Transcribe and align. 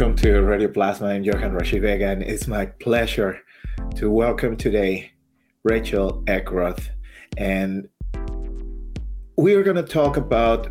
Welcome 0.00 0.16
to 0.16 0.40
Radio 0.40 0.68
Plasma. 0.68 1.08
I'm 1.08 1.24
Johan 1.24 1.52
Rashid 1.52 1.84
again. 1.84 2.22
It's 2.22 2.46
my 2.46 2.64
pleasure 2.64 3.38
to 3.96 4.10
welcome 4.10 4.56
today 4.56 5.12
Rachel 5.62 6.22
Eckroth. 6.24 6.88
And 7.36 7.86
we 9.36 9.52
are 9.52 9.62
going 9.62 9.76
to 9.76 9.82
talk 9.82 10.16
about 10.16 10.68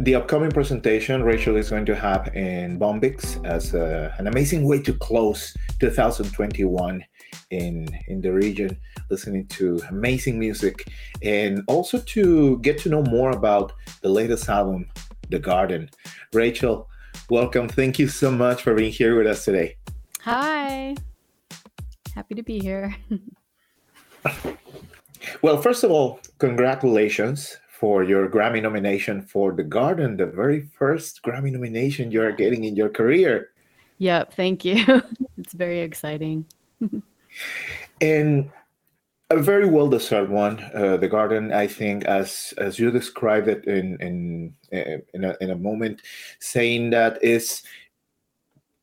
the 0.00 0.16
upcoming 0.16 0.50
presentation 0.50 1.22
Rachel 1.22 1.54
is 1.54 1.70
going 1.70 1.86
to 1.86 1.94
have 1.94 2.34
in 2.34 2.76
Bombyx 2.80 3.46
as 3.46 3.72
a, 3.72 4.12
an 4.18 4.26
amazing 4.26 4.66
way 4.66 4.82
to 4.82 4.92
close 4.94 5.56
2021 5.78 7.04
in 7.50 7.86
in 8.08 8.20
the 8.20 8.32
region, 8.32 8.76
listening 9.10 9.46
to 9.46 9.80
amazing 9.90 10.40
music, 10.40 10.88
and 11.22 11.62
also 11.68 12.00
to 12.00 12.58
get 12.62 12.78
to 12.78 12.88
know 12.88 13.04
more 13.04 13.30
about 13.30 13.74
the 14.00 14.08
latest 14.08 14.48
album, 14.48 14.90
The 15.30 15.38
Garden. 15.38 15.88
Rachel, 16.32 16.88
welcome. 17.30 17.68
Thank 17.68 17.98
you 17.98 18.08
so 18.08 18.30
much 18.30 18.62
for 18.62 18.74
being 18.74 18.92
here 18.92 19.16
with 19.16 19.26
us 19.26 19.44
today. 19.44 19.76
Hi. 20.20 20.94
Happy 22.14 22.34
to 22.34 22.42
be 22.42 22.58
here. 22.58 22.94
well, 25.42 25.60
first 25.60 25.84
of 25.84 25.90
all, 25.90 26.20
congratulations 26.38 27.58
for 27.68 28.04
your 28.04 28.28
Grammy 28.28 28.62
nomination 28.62 29.22
for 29.22 29.52
The 29.52 29.64
Garden, 29.64 30.16
the 30.16 30.26
very 30.26 30.60
first 30.60 31.22
Grammy 31.22 31.50
nomination 31.50 32.12
you 32.12 32.22
are 32.22 32.30
getting 32.30 32.64
in 32.64 32.76
your 32.76 32.88
career. 32.88 33.50
Yep, 33.98 34.34
thank 34.34 34.64
you. 34.64 34.84
it's 35.38 35.52
very 35.52 35.80
exciting. 35.80 36.46
and 38.00 38.50
a 39.36 39.42
very 39.42 39.66
well 39.66 39.88
deserved 39.88 40.30
one. 40.30 40.58
Uh, 40.74 40.96
the 40.96 41.08
garden, 41.08 41.52
I 41.52 41.66
think, 41.66 42.04
as 42.04 42.54
as 42.58 42.78
you 42.78 42.90
described 42.90 43.48
it 43.48 43.64
in 43.66 43.96
in 44.00 44.54
uh, 44.72 44.98
in 45.14 45.24
a, 45.24 45.36
in 45.40 45.50
a 45.50 45.56
moment, 45.56 46.02
saying 46.38 46.90
that 46.90 47.22
is 47.22 47.62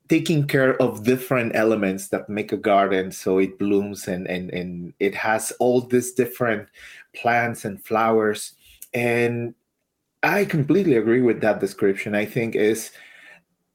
taking 0.09 0.47
care 0.47 0.75
of 0.81 1.03
different 1.03 1.55
elements 1.55 2.07
that 2.09 2.29
make 2.29 2.51
a 2.51 2.57
garden 2.57 3.11
so 3.11 3.37
it 3.37 3.59
blooms 3.59 4.07
and 4.07 4.25
and 4.27 4.49
and 4.49 4.93
it 4.99 5.13
has 5.13 5.53
all 5.59 5.81
these 5.81 6.13
different 6.13 6.67
plants 7.13 7.63
and 7.63 7.85
flowers 7.85 8.53
and 8.95 9.53
i 10.23 10.43
completely 10.43 10.97
agree 10.97 11.21
with 11.21 11.41
that 11.41 11.59
description 11.59 12.15
i 12.15 12.25
think 12.25 12.55
is 12.55 12.89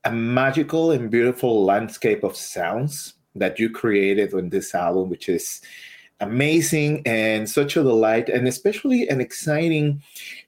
a 0.04 0.10
magical 0.10 0.90
and 0.90 1.08
beautiful 1.08 1.64
landscape 1.64 2.24
of 2.24 2.36
sounds 2.36 3.14
that 3.34 3.58
you 3.58 3.70
created 3.70 4.34
on 4.34 4.48
this 4.48 4.74
album, 4.74 5.10
which 5.10 5.28
is 5.28 5.60
amazing 6.24 7.02
and 7.06 7.48
such 7.48 7.76
a 7.76 7.82
delight, 7.82 8.28
and 8.28 8.48
especially 8.48 9.08
an 9.08 9.20
exciting 9.20 10.02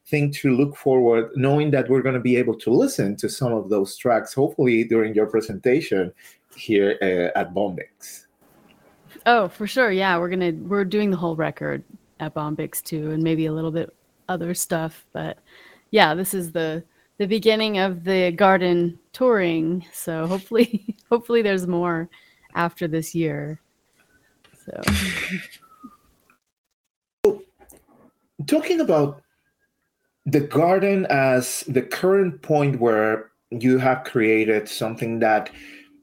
thing 0.07 0.31
to 0.31 0.55
look 0.55 0.75
forward, 0.75 1.31
knowing 1.35 1.71
that 1.71 1.89
we're 1.89 2.01
going 2.01 2.15
to 2.15 2.21
be 2.21 2.35
able 2.35 2.55
to 2.55 2.71
listen 2.71 3.15
to 3.17 3.29
some 3.29 3.53
of 3.53 3.69
those 3.69 3.95
tracks, 3.97 4.33
hopefully 4.33 4.83
during 4.83 5.13
your 5.13 5.27
presentation 5.27 6.11
here 6.55 6.97
uh, 7.01 7.39
at 7.39 7.53
Bombyx. 7.53 8.25
Oh, 9.25 9.47
for 9.49 9.67
sure. 9.67 9.91
Yeah, 9.91 10.17
we're 10.17 10.29
gonna 10.29 10.53
we're 10.53 10.85
doing 10.85 11.11
the 11.11 11.17
whole 11.17 11.35
record 11.35 11.83
at 12.19 12.33
Bombyx 12.33 12.81
too, 12.81 13.11
and 13.11 13.21
maybe 13.21 13.45
a 13.45 13.53
little 13.53 13.71
bit 13.71 13.93
other 14.29 14.53
stuff. 14.53 15.05
But 15.11 15.39
yeah, 15.91 16.15
this 16.15 16.33
is 16.33 16.51
the 16.51 16.83
the 17.17 17.27
beginning 17.27 17.79
of 17.79 18.03
the 18.03 18.31
garden 18.31 18.97
touring. 19.11 19.85
So 19.91 20.27
hopefully, 20.27 20.95
hopefully 21.09 21.41
there's 21.41 21.67
more 21.67 22.09
after 22.55 22.87
this 22.87 23.13
year. 23.13 23.59
So, 24.65 24.81
talking 28.47 28.79
about 28.79 29.21
the 30.25 30.41
garden 30.41 31.05
as 31.09 31.63
the 31.67 31.81
current 31.81 32.41
point 32.41 32.79
where 32.79 33.31
you 33.49 33.77
have 33.77 34.03
created 34.03 34.67
something 34.67 35.19
that 35.19 35.49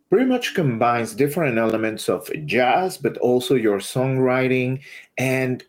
pretty 0.09 0.25
much 0.25 0.55
combines 0.55 1.15
different 1.15 1.59
elements 1.59 2.09
of 2.09 2.31
jazz, 2.47 2.97
but 2.97 3.19
also 3.19 3.55
your 3.55 3.78
songwriting 3.78 4.81
and 5.19 5.65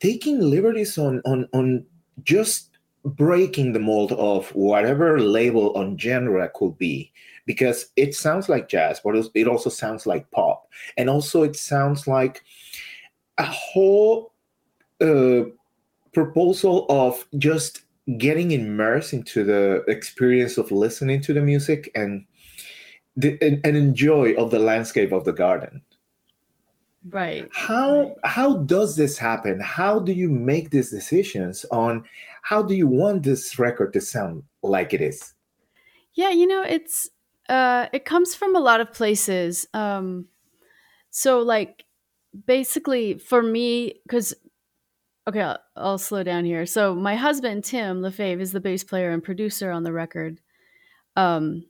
taking 0.00 0.40
liberties 0.40 0.98
on 0.98 1.22
on 1.24 1.48
on 1.52 1.84
just 2.22 2.76
breaking 3.04 3.72
the 3.72 3.78
mold 3.78 4.12
of 4.12 4.48
whatever 4.54 5.20
label 5.20 5.72
on 5.76 5.96
genre 5.96 6.50
could 6.54 6.76
be 6.76 7.12
because 7.46 7.86
it 7.94 8.14
sounds 8.14 8.48
like 8.48 8.68
jazz, 8.68 9.00
but 9.02 9.14
it 9.34 9.46
also 9.46 9.70
sounds 9.70 10.06
like 10.06 10.30
pop. 10.32 10.68
And 10.96 11.08
also, 11.08 11.44
it 11.44 11.56
sounds 11.56 12.06
like 12.06 12.42
a 13.38 13.44
whole 13.44 14.32
uh, 15.00 15.44
proposal 16.16 16.86
of 16.88 17.26
just 17.36 17.82
getting 18.18 18.48
immersed 18.50 19.12
into 19.12 19.44
the 19.44 19.84
experience 19.96 20.54
of 20.58 20.70
listening 20.70 21.20
to 21.20 21.32
the 21.32 21.40
music 21.40 21.90
and, 21.94 22.24
the, 23.16 23.30
and, 23.42 23.60
and 23.64 23.76
enjoy 23.76 24.26
of 24.34 24.50
the 24.50 24.58
landscape 24.58 25.12
of 25.12 25.24
the 25.24 25.32
garden 25.32 25.82
right 27.10 27.48
how 27.52 27.90
right. 28.02 28.14
how 28.24 28.56
does 28.74 28.96
this 28.96 29.16
happen 29.16 29.60
how 29.60 30.00
do 30.00 30.12
you 30.12 30.28
make 30.28 30.70
these 30.70 30.90
decisions 30.90 31.64
on 31.70 32.02
how 32.42 32.60
do 32.62 32.74
you 32.74 32.88
want 32.88 33.22
this 33.22 33.58
record 33.60 33.92
to 33.92 34.00
sound 34.00 34.42
like 34.62 34.92
it 34.92 35.00
is 35.00 35.34
yeah 36.14 36.30
you 36.30 36.48
know 36.48 36.62
it's 36.62 37.10
uh, 37.48 37.86
it 37.92 38.04
comes 38.04 38.34
from 38.34 38.56
a 38.56 38.60
lot 38.60 38.80
of 38.80 38.92
places. 38.92 39.66
Um, 39.72 40.26
so 41.10 41.40
like 41.40 41.84
basically 42.46 43.18
for 43.18 43.42
me, 43.42 43.94
because 44.06 44.34
okay, 45.28 45.40
I'll, 45.40 45.58
I'll, 45.76 45.98
slow 45.98 46.22
down 46.22 46.44
here. 46.44 46.66
So 46.66 46.94
my 46.94 47.16
husband 47.16 47.64
Tim 47.64 48.02
Lefebvre 48.02 48.40
is 48.40 48.52
the 48.52 48.60
bass 48.60 48.84
player 48.84 49.10
and 49.10 49.22
producer 49.22 49.70
on 49.70 49.82
the 49.82 49.92
record, 49.92 50.40
um, 51.16 51.64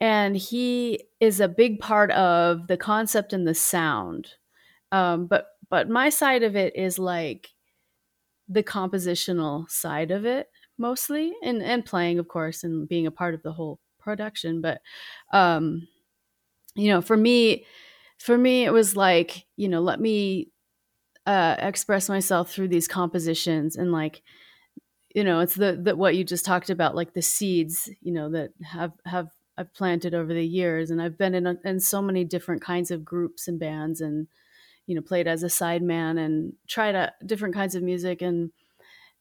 and 0.00 0.36
he 0.36 1.04
is 1.20 1.40
a 1.40 1.48
big 1.48 1.80
part 1.80 2.10
of 2.12 2.66
the 2.68 2.76
concept 2.76 3.32
and 3.32 3.46
the 3.46 3.54
sound. 3.54 4.28
Um, 4.92 5.26
but 5.26 5.46
but 5.70 5.88
my 5.88 6.08
side 6.08 6.42
of 6.42 6.56
it 6.56 6.76
is 6.76 6.98
like 6.98 7.50
the 8.48 8.62
compositional 8.62 9.68
side 9.70 10.10
of 10.10 10.24
it 10.24 10.48
mostly, 10.78 11.34
and 11.42 11.62
and 11.62 11.84
playing 11.84 12.18
of 12.18 12.28
course, 12.28 12.64
and 12.64 12.88
being 12.88 13.06
a 13.06 13.10
part 13.10 13.34
of 13.34 13.42
the 13.42 13.52
whole 13.52 13.80
production 14.08 14.62
but 14.62 14.80
um 15.34 15.86
you 16.74 16.88
know 16.88 17.02
for 17.02 17.16
me 17.16 17.66
for 18.18 18.38
me 18.38 18.64
it 18.64 18.72
was 18.72 18.96
like 18.96 19.44
you 19.56 19.68
know 19.68 19.80
let 19.80 20.00
me 20.00 20.50
uh 21.28 21.56
express 21.58 22.08
myself 22.08 22.50
through 22.50 22.68
these 22.68 22.88
compositions 22.88 23.76
and 23.76 23.92
like 23.92 24.22
you 25.14 25.22
know 25.22 25.40
it's 25.40 25.54
the, 25.54 25.78
the 25.80 25.94
what 25.94 26.16
you 26.16 26.24
just 26.24 26.44
talked 26.44 26.70
about 26.70 26.96
like 26.96 27.14
the 27.14 27.22
seeds 27.22 27.90
you 28.00 28.12
know 28.12 28.30
that 28.30 28.50
have 28.62 28.92
have 29.04 29.28
I've 29.58 29.74
planted 29.74 30.14
over 30.14 30.32
the 30.32 30.46
years. 30.46 30.90
And 30.90 31.02
I've 31.02 31.18
been 31.18 31.34
in 31.34 31.46
a, 31.46 31.56
in 31.64 31.80
so 31.80 32.00
many 32.00 32.24
different 32.24 32.62
kinds 32.62 32.92
of 32.92 33.04
groups 33.04 33.48
and 33.48 33.58
bands 33.58 34.00
and 34.00 34.28
you 34.86 34.94
know 34.94 35.02
played 35.02 35.26
as 35.26 35.42
a 35.42 35.48
sideman 35.48 36.18
and 36.18 36.52
tried 36.68 36.94
a, 36.94 37.12
different 37.26 37.54
kinds 37.54 37.74
of 37.74 37.82
music. 37.82 38.22
And 38.22 38.52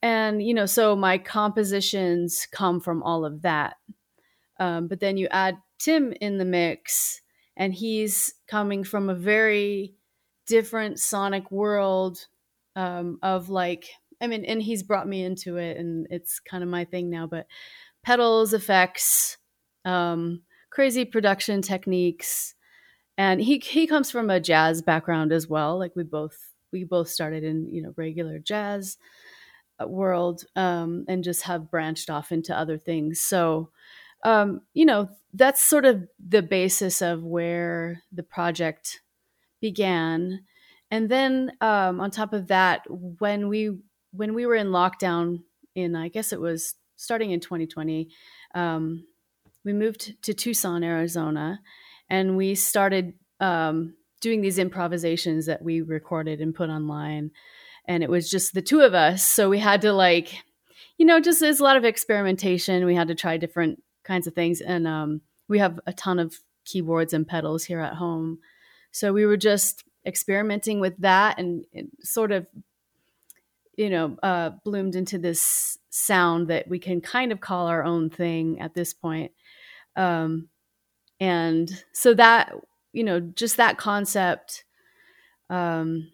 and 0.02 0.42
you 0.42 0.54
know 0.54 0.68
so 0.68 0.96
my 0.96 1.18
compositions 1.18 2.48
come 2.52 2.80
from 2.80 3.02
all 3.02 3.26
of 3.26 3.42
that. 3.42 3.78
Um, 4.60 4.88
but 4.88 5.00
then 5.00 5.18
you 5.18 5.28
add 5.32 5.58
Tim 5.80 6.14
in 6.22 6.38
the 6.38 6.46
mix, 6.46 7.22
and 7.56 7.74
he's 7.74 8.36
coming 8.48 8.84
from 8.84 9.10
a 9.10 9.16
very 9.16 9.96
different 10.48 11.00
sonic 11.00 11.52
world 11.52 12.28
um, 12.76 13.20
of 13.22 13.50
like, 13.50 13.88
I 14.22 14.28
mean, 14.28 14.46
and 14.46 14.62
he's 14.62 14.84
brought 14.84 15.08
me 15.08 15.24
into 15.24 15.58
it, 15.58 15.78
and 15.78 16.08
it's 16.10 16.40
kind 16.40 16.64
of 16.64 16.70
my 16.70 16.86
thing 16.86 17.10
now. 17.10 17.28
But 17.28 17.48
pedals, 18.04 18.54
effects, 18.54 19.38
um, 19.86 20.42
crazy 20.70 21.06
production 21.06 21.62
techniques, 21.62 22.56
and 23.18 23.42
he 23.42 23.60
he 23.60 23.88
comes 23.88 24.10
from 24.10 24.30
a 24.30 24.40
jazz 24.40 24.82
background 24.82 25.32
as 25.32 25.48
well. 25.48 25.78
Like 25.78 25.96
we 25.96 26.04
both 26.04 26.38
we 26.72 26.84
both 26.84 27.10
started 27.10 27.44
in 27.44 27.68
you 27.68 27.82
know 27.82 27.94
regular 27.96 28.40
jazz 28.40 28.98
uh, 29.82 29.88
world 29.88 30.44
um, 30.56 31.06
and 31.08 31.24
just 31.24 31.44
have 31.44 31.70
branched 31.70 32.10
off 32.10 32.32
into 32.32 32.58
other 32.58 32.78
things. 32.78 33.20
So 33.20 33.70
um, 34.24 34.62
you 34.74 34.86
know, 34.86 35.10
that's 35.34 35.62
sort 35.64 35.86
of 35.86 36.08
the 36.26 36.42
basis 36.42 37.02
of 37.02 37.24
where 37.24 38.04
the 38.12 38.24
project 38.24 39.02
began. 39.62 40.42
And 40.92 41.10
then 41.10 41.52
um, 41.62 42.00
on 42.00 42.12
top 42.12 42.34
of 42.34 42.48
that, 42.48 42.84
when 42.90 43.48
we 43.48 43.78
when 44.12 44.34
we 44.34 44.46
were 44.46 44.56
in 44.56 44.68
lockdown 44.68 45.44
in 45.76 45.96
I 45.96 46.08
guess 46.08 46.32
it 46.32 46.40
was 46.40 46.76
starting 46.96 47.32
in 47.32 47.40
2020, 47.40 48.10
um, 48.56 49.06
we 49.64 49.74
moved 49.74 50.22
to 50.24 50.34
Tucson, 50.34 50.84
Arizona, 50.84 51.60
and 52.10 52.38
we 52.38 52.56
started 52.56 53.14
um, 53.40 53.94
doing 54.22 54.42
these 54.42 54.60
improvisations 54.60 55.46
that 55.46 55.62
we 55.62 55.82
recorded 55.82 56.42
and 56.42 56.56
put 56.56 56.70
online. 56.70 57.32
And 57.86 58.04
it 58.04 58.10
was 58.10 58.30
just 58.30 58.54
the 58.54 58.62
two 58.62 58.82
of 58.82 58.94
us. 58.94 59.28
So 59.28 59.50
we 59.50 59.60
had 59.60 59.82
to, 59.82 59.94
like, 59.94 60.44
you 60.98 61.06
know, 61.06 61.20
just 61.20 61.40
there's 61.40 61.60
a 61.60 61.64
lot 61.64 61.78
of 61.78 61.86
experimentation. 61.86 62.86
We 62.86 62.96
had 62.96 63.08
to 63.10 63.16
try 63.16 63.38
different 63.38 63.82
kinds 64.04 64.28
of 64.28 64.34
things. 64.34 64.62
And 64.62 64.88
um, 64.88 65.22
we 65.48 65.60
have 65.60 65.80
a 65.86 65.94
ton 65.94 66.20
of 66.20 66.40
keyboards 66.66 67.14
and 67.14 67.28
pedals 67.28 67.64
here 67.64 67.80
at 67.80 67.94
home. 67.94 68.40
So 68.98 69.14
we 69.14 69.26
were 69.26 69.38
just 69.38 69.84
experimenting 70.06 70.80
with 70.80 70.98
that 71.00 71.40
and, 71.40 71.66
sort 72.02 72.32
of, 72.32 72.48
you 73.76 73.90
know, 73.90 74.18
uh, 74.24 74.52
bloomed 74.64 74.96
into 74.96 75.18
this 75.18 75.78
sound 75.90 76.48
that 76.48 76.68
we 76.68 76.80
can 76.80 77.02
kind 77.02 77.32
of 77.32 77.40
call 77.40 77.68
our 77.68 77.84
own 77.84 78.10
thing 78.10 78.60
at 78.60 78.74
this 78.74 78.94
point. 78.94 79.32
Um, 79.96 80.50
and 81.20 81.84
so 81.94 82.14
that 82.14 82.54
you 82.94 83.04
know 83.04 83.20
just 83.20 83.58
that 83.58 83.78
concept 83.78 84.64
um, 85.50 86.12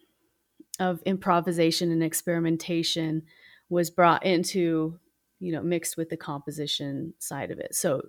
of 0.79 1.01
improvisation 1.05 1.91
and 1.91 2.03
experimentation 2.03 3.23
was 3.69 3.89
brought 3.89 4.25
into 4.25 4.99
you 5.39 5.51
know 5.51 5.61
mixed 5.61 5.97
with 5.97 6.09
the 6.09 6.17
composition 6.17 7.13
side 7.19 7.51
of 7.51 7.59
it 7.59 7.75
so 7.75 8.01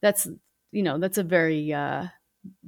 that's 0.00 0.26
you 0.70 0.82
know 0.82 0.98
that's 0.98 1.18
a 1.18 1.22
very 1.22 1.72
uh, 1.72 2.06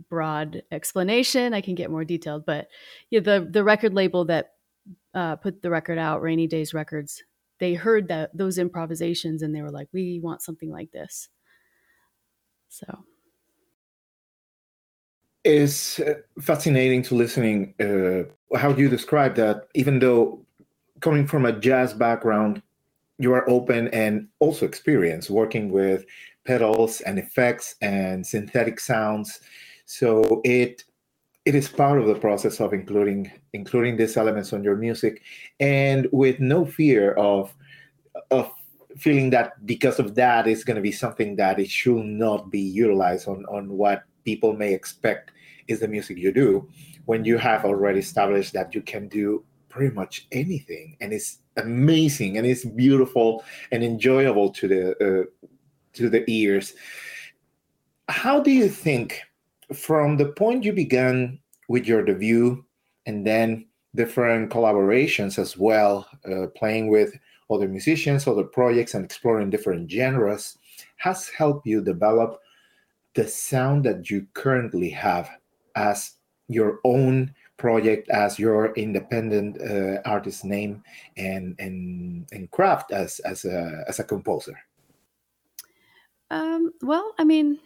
broad 0.08 0.62
explanation 0.70 1.52
i 1.54 1.60
can 1.60 1.74
get 1.74 1.90
more 1.90 2.04
detailed 2.04 2.46
but 2.46 2.68
yeah 3.10 3.20
the 3.20 3.46
the 3.50 3.64
record 3.64 3.94
label 3.94 4.24
that 4.24 4.52
uh, 5.14 5.36
put 5.36 5.62
the 5.62 5.70
record 5.70 5.98
out 5.98 6.22
rainy 6.22 6.46
days 6.46 6.74
records 6.74 7.22
they 7.60 7.74
heard 7.74 8.08
that 8.08 8.36
those 8.36 8.58
improvisations 8.58 9.42
and 9.42 9.54
they 9.54 9.62
were 9.62 9.70
like 9.70 9.88
we 9.92 10.20
want 10.22 10.42
something 10.42 10.70
like 10.70 10.90
this 10.92 11.28
so 12.68 13.04
is 15.44 16.00
uh, 16.00 16.14
fascinating 16.40 17.02
to 17.02 17.14
listening. 17.14 17.74
Uh, 17.78 18.56
how 18.56 18.72
do 18.72 18.82
you 18.82 18.88
describe 18.88 19.34
that? 19.36 19.68
Even 19.74 19.98
though 19.98 20.44
coming 21.00 21.26
from 21.26 21.44
a 21.44 21.52
jazz 21.52 21.92
background, 21.92 22.62
you 23.18 23.32
are 23.32 23.48
open 23.48 23.88
and 23.88 24.26
also 24.40 24.66
experienced 24.66 25.30
working 25.30 25.70
with 25.70 26.04
pedals 26.44 27.00
and 27.02 27.18
effects 27.18 27.76
and 27.80 28.26
synthetic 28.26 28.80
sounds. 28.80 29.40
So 29.86 30.40
it 30.44 30.84
it 31.44 31.54
is 31.54 31.68
part 31.68 32.00
of 32.00 32.06
the 32.06 32.14
process 32.14 32.60
of 32.60 32.72
including 32.72 33.30
including 33.52 33.96
these 33.96 34.16
elements 34.16 34.52
on 34.52 34.64
your 34.64 34.76
music, 34.76 35.22
and 35.60 36.08
with 36.12 36.40
no 36.40 36.64
fear 36.64 37.12
of 37.12 37.54
of 38.30 38.50
feeling 38.96 39.30
that 39.30 39.64
because 39.66 39.98
of 39.98 40.14
that 40.14 40.46
it's 40.46 40.64
going 40.64 40.76
to 40.76 40.82
be 40.82 40.92
something 40.92 41.36
that 41.36 41.58
it 41.58 41.68
should 41.68 42.04
not 42.04 42.50
be 42.50 42.60
utilized 42.60 43.26
on 43.28 43.44
on 43.46 43.68
what 43.68 44.04
people 44.24 44.54
may 44.54 44.72
expect 44.72 45.32
is 45.68 45.80
the 45.80 45.88
music 45.88 46.16
you 46.16 46.32
do 46.32 46.68
when 47.06 47.24
you 47.24 47.36
have 47.36 47.64
already 47.64 47.98
established 47.98 48.52
that 48.52 48.74
you 48.74 48.80
can 48.80 49.08
do 49.08 49.44
pretty 49.68 49.92
much 49.94 50.26
anything 50.30 50.96
and 51.00 51.12
it's 51.12 51.40
amazing 51.56 52.38
and 52.38 52.46
it's 52.46 52.64
beautiful 52.64 53.44
and 53.72 53.82
enjoyable 53.82 54.50
to 54.50 54.68
the 54.68 54.90
uh, 55.04 55.48
to 55.94 56.08
the 56.08 56.24
ears. 56.30 56.74
How 58.08 58.40
do 58.40 58.50
you 58.50 58.68
think 58.68 59.22
from 59.72 60.16
the 60.16 60.26
point 60.26 60.64
you 60.64 60.72
began 60.72 61.38
with 61.68 61.86
your 61.86 62.04
debut 62.04 62.64
and 63.06 63.26
then 63.26 63.66
different 63.94 64.50
collaborations 64.50 65.38
as 65.38 65.56
well 65.56 66.06
uh, 66.30 66.46
playing 66.56 66.88
with 66.88 67.14
other 67.50 67.68
musicians 67.68 68.26
other 68.26 68.44
projects 68.44 68.94
and 68.94 69.04
exploring 69.04 69.50
different 69.50 69.90
genres 69.90 70.58
has 70.96 71.28
helped 71.28 71.66
you 71.66 71.80
develop 71.80 72.40
the 73.14 73.26
sound 73.26 73.84
that 73.84 74.10
you 74.10 74.26
currently 74.34 74.88
have 74.90 75.30
as 75.76 76.14
your 76.48 76.80
own 76.84 77.32
project 77.56 78.08
as 78.10 78.38
your 78.38 78.74
independent 78.74 79.60
uh, 79.62 80.00
artist 80.04 80.44
name 80.44 80.82
and 81.16 81.54
and 81.58 82.26
and 82.32 82.50
craft 82.50 82.90
as 82.90 83.20
as 83.20 83.44
a 83.44 83.84
as 83.88 84.00
a 84.00 84.04
composer 84.04 84.58
um, 86.30 86.70
well 86.82 87.14
i 87.18 87.24
mean 87.24 87.58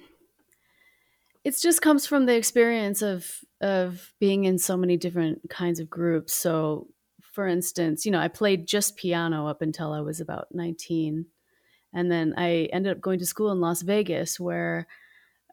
it 1.45 1.57
just 1.61 1.81
comes 1.81 2.07
from 2.07 2.27
the 2.27 2.37
experience 2.37 3.03
of 3.03 3.31
of 3.61 4.13
being 4.21 4.45
in 4.45 4.59
so 4.59 4.77
many 4.77 4.97
different 4.97 5.49
kinds 5.49 5.81
of 5.81 5.89
groups. 5.89 6.35
So 6.35 6.89
for 7.33 7.47
instance 7.47 8.05
you 8.05 8.11
know 8.11 8.19
i 8.19 8.27
played 8.27 8.67
just 8.67 8.97
piano 8.97 9.47
up 9.47 9.63
until 9.63 9.93
i 9.93 10.01
was 10.01 10.21
about 10.21 10.49
19 10.53 11.27
and 11.93 12.11
then 12.11 12.35
i 12.37 12.69
ended 12.73 12.91
up 12.91 13.01
going 13.01 13.21
to 13.21 13.27
school 13.27 13.53
in 13.53 13.61
las 13.61 13.83
vegas 13.83 14.41
where 14.41 14.89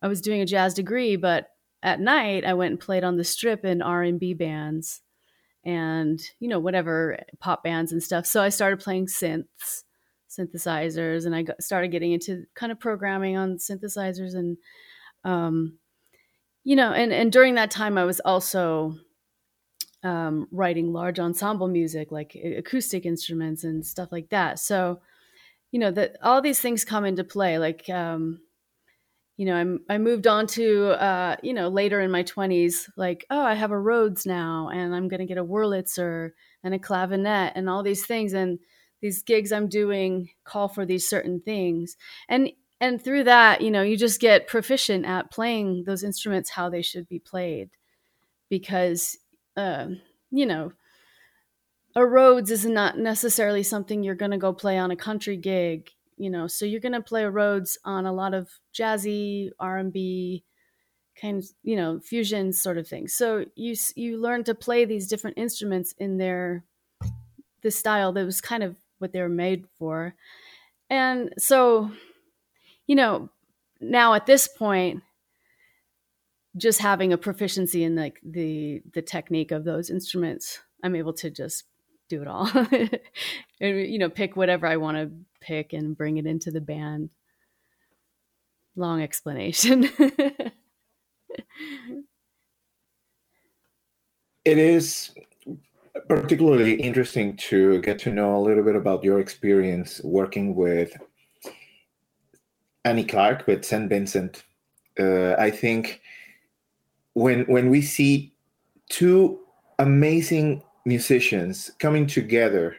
i 0.02 0.08
was 0.08 0.20
doing 0.20 0.42
a 0.42 0.48
jazz 0.48 0.74
degree 0.74 1.16
but 1.16 1.50
at 1.86 2.00
night 2.00 2.44
I 2.44 2.56
went 2.56 2.72
and 2.72 2.80
played 2.80 3.04
on 3.04 3.16
the 3.16 3.24
strip 3.24 3.64
in 3.64 3.82
R&B 3.82 4.34
bands 4.34 5.02
and 5.64 6.20
you 6.40 6.50
know 6.50 6.60
whatever 6.60 7.18
pop 7.40 7.64
bands 7.64 7.92
and 7.92 8.02
stuff. 8.04 8.26
So 8.26 8.42
I 8.42 8.50
started 8.50 8.80
playing 8.80 9.06
synths, 9.06 9.84
synthesizers 10.38 11.26
and 11.26 11.36
I 11.36 11.44
got, 11.44 11.62
started 11.62 11.92
getting 11.92 12.12
into 12.12 12.44
kind 12.56 12.72
of 12.72 12.80
programming 12.80 13.38
on 13.38 13.58
synthesizers 13.58 14.36
and 14.36 14.58
um 15.24 15.78
you 16.64 16.76
know 16.76 16.92
and 16.92 17.14
and 17.14 17.32
during 17.32 17.56
that 17.56 17.72
time 17.72 17.98
I 17.98 18.06
was 18.06 18.20
also 18.20 18.96
um, 20.06 20.48
writing 20.52 20.94
large 20.94 21.20
ensemble 21.20 21.68
music 21.68 22.12
like 22.12 22.36
acoustic 22.36 23.06
instruments 23.06 23.64
and 23.64 23.86
stuff 23.86 24.12
like 24.12 24.30
that. 24.30 24.60
So, 24.60 25.02
you 25.72 25.80
know, 25.80 25.90
that 25.92 26.18
all 26.22 26.42
these 26.42 26.60
things 26.60 26.86
come 26.86 27.06
into 27.06 27.24
play. 27.24 27.58
Like, 27.58 27.90
um, 27.90 28.40
you 29.36 29.48
know, 29.48 29.56
I'm, 29.56 29.80
I 29.90 29.98
moved 29.98 30.28
on 30.28 30.46
to, 30.48 30.90
uh, 30.90 31.36
you 31.42 31.54
know, 31.54 31.70
later 31.70 32.00
in 32.02 32.12
my 32.12 32.24
20s, 32.24 32.88
like, 32.96 33.26
oh, 33.32 33.42
I 33.42 33.56
have 33.56 33.72
a 33.72 33.80
Rhodes 33.80 34.28
now 34.28 34.70
and 34.72 34.96
I'm 34.96 35.08
going 35.08 35.20
to 35.20 35.26
get 35.26 35.40
a 35.40 35.44
Wurlitzer 35.44 36.30
and 36.64 36.74
a 36.74 36.80
clavinet 36.80 37.54
and 37.56 37.68
all 37.68 37.82
these 37.82 38.06
things. 38.06 38.34
And 38.34 38.60
these 39.02 39.24
gigs 39.24 39.52
I'm 39.52 39.68
doing 39.68 40.30
call 40.44 40.68
for 40.68 40.86
these 40.86 41.08
certain 41.08 41.42
things. 41.42 41.98
And, 42.28 42.52
and 42.80 43.02
through 43.02 43.26
that, 43.26 43.62
you 43.62 43.72
know, 43.72 43.82
you 43.82 43.98
just 43.98 44.20
get 44.20 44.48
proficient 44.48 45.06
at 45.06 45.32
playing 45.32 45.84
those 45.86 46.04
instruments 46.04 46.52
how 46.52 46.70
they 46.70 46.82
should 46.82 47.08
be 47.08 47.20
played 47.20 47.70
because, 48.50 49.18
uh, 49.56 49.88
you 50.32 50.46
know, 50.46 50.74
a 51.96 52.06
Rhodes 52.06 52.52
is 52.52 52.66
not 52.66 52.98
necessarily 52.98 53.64
something 53.64 54.04
you're 54.04 54.16
going 54.16 54.32
to 54.32 54.38
go 54.38 54.52
play 54.52 54.78
on 54.78 54.92
a 54.92 54.96
country 54.96 55.38
gig 55.38 55.92
you 56.18 56.30
know 56.30 56.48
so 56.48 56.66
you're 56.66 56.80
going 56.80 56.92
to 56.92 57.02
play 57.02 57.24
a 57.24 57.30
Rhodes 57.30 57.78
on 57.84 58.06
a 58.06 58.14
lot 58.14 58.34
of 58.34 58.50
jazzy 58.74 59.50
r&b 59.60 60.44
kind 61.20 61.38
of 61.38 61.50
you 61.64 61.76
know 61.76 62.00
fusion 62.00 62.52
sort 62.52 62.78
of 62.78 62.88
things 62.88 63.14
so 63.14 63.46
you 63.56 63.76
you 63.96 64.18
learn 64.20 64.44
to 64.44 64.56
play 64.56 64.86
these 64.86 65.08
different 65.08 65.38
instruments 65.38 65.94
in 65.98 66.18
their 66.18 66.64
the 67.62 67.72
style 67.72 68.12
that 68.14 68.26
was 68.26 68.42
kind 68.42 68.64
of 68.64 68.76
what 69.06 69.14
they 69.14 69.22
were 69.22 69.30
made 69.30 69.66
for. 69.78 70.16
And 70.90 71.32
so 71.38 71.92
you 72.88 72.96
know 72.96 73.30
now 73.80 74.14
at 74.16 74.26
this 74.26 74.48
point 74.48 75.04
just 76.58 76.80
having 76.80 77.14
a 77.14 77.18
proficiency 77.18 77.84
in 77.84 77.96
like 77.96 78.20
the 78.24 78.82
the 78.94 79.02
technique 79.02 79.52
of 79.52 79.64
those 79.64 79.90
instruments 79.90 80.60
i'm 80.84 80.96
able 80.96 81.14
to 81.14 81.30
just 81.30 81.64
do 82.08 82.22
it 82.22 82.28
all. 82.28 82.50
And 83.62 83.80
you 83.90 83.98
know 83.98 84.10
pick 84.10 84.36
whatever 84.36 84.68
i 84.68 84.78
want 84.78 84.98
to 84.98 85.12
pick 85.42 85.74
and 85.74 85.98
bring 85.98 86.18
it 86.18 86.26
into 86.26 86.52
the 86.52 86.62
band. 86.62 87.10
Long 88.76 89.02
explanation. 89.02 89.90
It 94.46 94.60
is 94.60 95.12
particularly 96.08 96.74
interesting 96.76 97.36
to 97.38 97.82
get 97.82 98.00
to 98.00 98.12
know 98.12 98.38
a 98.38 98.42
little 98.42 98.64
bit 98.64 98.76
about 98.76 99.04
your 99.04 99.20
experience 99.20 100.02
working 100.04 100.56
with 100.56 100.96
annie 102.84 103.04
clark 103.04 103.46
with 103.48 103.66
st 103.66 103.90
vincent. 103.90 104.44
Uh, 105.00 105.34
i 105.34 105.50
think 105.50 106.02
when 107.14 107.42
when 107.46 107.70
we 107.70 107.82
see 107.82 108.34
two 108.90 109.40
amazing 109.80 110.62
musicians 110.86 111.72
coming 111.80 112.06
together 112.06 112.76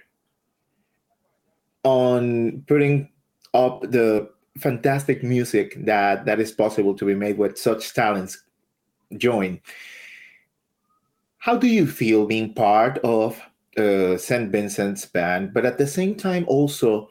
on 1.83 2.63
putting 2.69 3.09
up 3.55 3.81
the 3.91 4.29
fantastic 4.59 5.23
music 5.23 5.85
that 5.85 6.25
that 6.25 6.41
is 6.41 6.53
possible 6.53 6.95
to 6.95 7.05
be 7.05 7.15
made 7.15 7.37
with 7.37 7.59
such 7.59 7.93
talents 7.93 8.45
join 9.19 9.61
how 11.47 11.57
do 11.57 11.69
you 11.69 11.87
feel 11.87 12.27
being 12.27 12.53
part 12.53 12.99
of 12.99 13.41
uh, 13.79 14.17
st 14.17 14.51
vincent's 14.51 15.05
band 15.07 15.55
but 15.55 15.65
at 15.65 15.79
the 15.79 15.87
same 15.87 16.15
time 16.15 16.45
also 16.49 17.09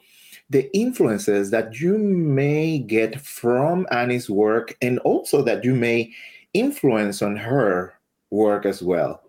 the 0.50 0.64
influences 0.76 1.50
that 1.50 1.80
you 1.80 1.98
may 1.98 2.78
get 2.78 3.20
from 3.20 3.86
annie's 3.90 4.28
work 4.30 4.76
and 4.82 4.98
also 5.00 5.42
that 5.42 5.64
you 5.64 5.74
may 5.74 6.12
influence 6.52 7.22
on 7.22 7.36
her 7.36 7.94
work 8.30 8.66
as 8.66 8.82
well 8.82 9.26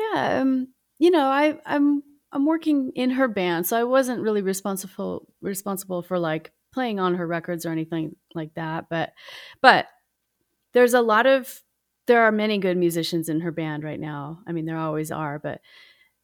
yeah, 0.00 0.40
um, 0.40 0.68
you 0.98 1.10
know, 1.10 1.26
I 1.26 1.58
I'm 1.66 2.02
I'm 2.32 2.46
working 2.46 2.92
in 2.94 3.10
her 3.10 3.28
band, 3.28 3.66
so 3.66 3.76
I 3.76 3.84
wasn't 3.84 4.22
really 4.22 4.42
responsible 4.42 5.26
responsible 5.40 6.02
for 6.02 6.18
like 6.18 6.52
playing 6.72 7.00
on 7.00 7.14
her 7.14 7.26
records 7.26 7.66
or 7.66 7.70
anything 7.70 8.14
like 8.34 8.54
that. 8.54 8.86
But 8.88 9.12
but 9.60 9.86
there's 10.72 10.94
a 10.94 11.02
lot 11.02 11.26
of 11.26 11.60
there 12.10 12.24
are 12.24 12.32
many 12.32 12.58
good 12.58 12.76
musicians 12.76 13.28
in 13.28 13.38
her 13.38 13.52
band 13.52 13.84
right 13.84 14.00
now. 14.00 14.40
I 14.44 14.50
mean, 14.50 14.64
there 14.66 14.76
always 14.76 15.12
are, 15.12 15.38
but 15.38 15.60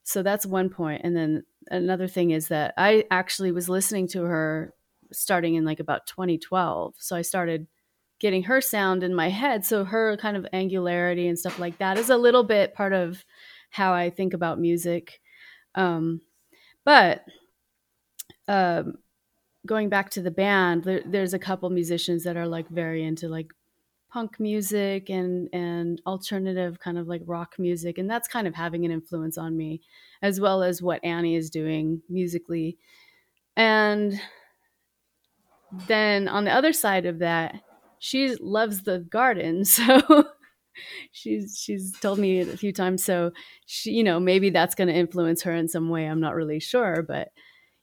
so 0.03 0.21
that's 0.21 0.45
one 0.45 0.69
point. 0.69 1.03
And 1.05 1.17
then 1.17 1.45
another 1.71 2.09
thing 2.09 2.33
is 2.33 2.49
that 2.49 2.75
I 2.77 3.05
actually 3.09 3.53
was 3.53 3.69
listening 3.69 4.09
to 4.09 4.23
her 4.23 4.75
starting 5.13 5.55
in 5.55 5.65
like 5.65 5.79
about 5.79 6.09
2012. 6.09 6.97
So 6.99 7.15
I 7.15 7.23
started 7.23 7.69
getting 8.19 8.43
her 8.43 8.61
sound 8.61 9.05
in 9.05 9.15
my 9.15 9.29
head. 9.29 9.65
So 9.65 9.85
her 9.85 10.17
kind 10.17 10.37
of 10.37 10.45
angularity 10.53 11.29
and 11.29 11.39
stuff 11.39 11.61
like 11.61 11.79
that 11.79 11.99
is 11.99 12.11
a 12.11 12.17
little 12.17 12.43
bit 12.43 12.75
part 12.75 12.93
of 12.93 13.25
how 13.71 13.93
I 13.93 14.11
think 14.11 14.35
about 14.35 14.59
music. 14.59 15.21
Um, 15.77 16.21
but 16.85 17.23
um, 18.49 18.95
going 19.65 19.89
back 19.89 20.11
to 20.11 20.21
the 20.21 20.33
band, 20.33 20.83
there, 20.83 21.03
there's 21.07 21.33
a 21.33 21.39
couple 21.39 21.71
musicians 21.71 22.25
that 22.25 22.37
are 22.37 22.49
like 22.49 22.69
very 22.71 23.05
into 23.05 23.29
like 23.29 23.53
punk 24.17 24.41
music 24.41 25.11
and 25.11 25.47
and 25.53 26.01
alternative 26.07 26.79
kind 26.81 26.97
of 26.97 27.07
like 27.07 27.21
rock 27.27 27.57
music, 27.59 27.99
and 27.99 28.09
that's 28.09 28.27
kind 28.27 28.47
of 28.47 28.55
having 28.55 28.87
an 28.87 28.91
influence 28.91 29.37
on 29.37 29.55
me, 29.55 29.83
as 30.23 30.41
well 30.41 30.63
as 30.63 30.81
what 30.81 31.05
Annie 31.05 31.37
is 31.37 31.51
doing 31.51 32.01
musically. 32.09 32.79
And 33.59 34.19
then 35.87 36.29
on 36.29 36.47
the 36.47 36.51
other 36.51 36.73
side 36.73 37.05
of 37.05 37.19
that, 37.19 37.61
she 37.99 38.35
loves 38.37 38.85
the 38.85 39.01
garden, 39.01 39.65
so 39.77 40.25
she's 41.13 41.61
she's 41.63 41.93
told 42.01 42.19
me 42.19 42.41
a 42.41 42.57
few 42.57 42.73
times. 42.73 43.05
So 43.05 43.33
she, 43.67 43.91
you 43.91 44.03
know, 44.03 44.19
maybe 44.19 44.49
that's 44.49 44.75
going 44.75 44.89
to 44.89 44.95
influence 44.95 45.43
her 45.43 45.53
in 45.53 45.69
some 45.69 45.91
way. 45.91 46.07
I'm 46.07 46.21
not 46.21 46.35
really 46.35 46.59
sure, 46.59 47.05
but 47.07 47.33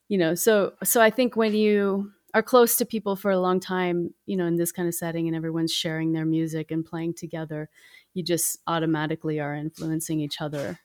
you 0.10 0.18
know 0.18 0.36
so 0.36 0.74
so 0.84 1.02
i 1.02 1.10
think 1.10 1.36
when 1.36 1.56
you 1.56 2.12
are 2.34 2.44
close 2.44 2.76
to 2.78 2.86
people 2.86 3.16
for 3.16 3.32
a 3.32 3.40
long 3.40 3.60
time 3.60 4.14
you 4.26 4.36
know 4.36 4.46
in 4.46 4.56
this 4.56 4.72
kind 4.72 4.88
of 4.88 4.96
setting 4.96 5.28
and 5.28 5.36
everyone's 5.36 5.72
sharing 5.72 6.14
their 6.14 6.26
music 6.26 6.72
and 6.72 6.86
playing 6.86 7.14
together 7.14 7.70
you 8.14 8.24
just 8.24 8.58
automatically 8.68 9.40
are 9.40 9.56
influencing 9.56 10.20
each 10.20 10.42
other 10.42 10.80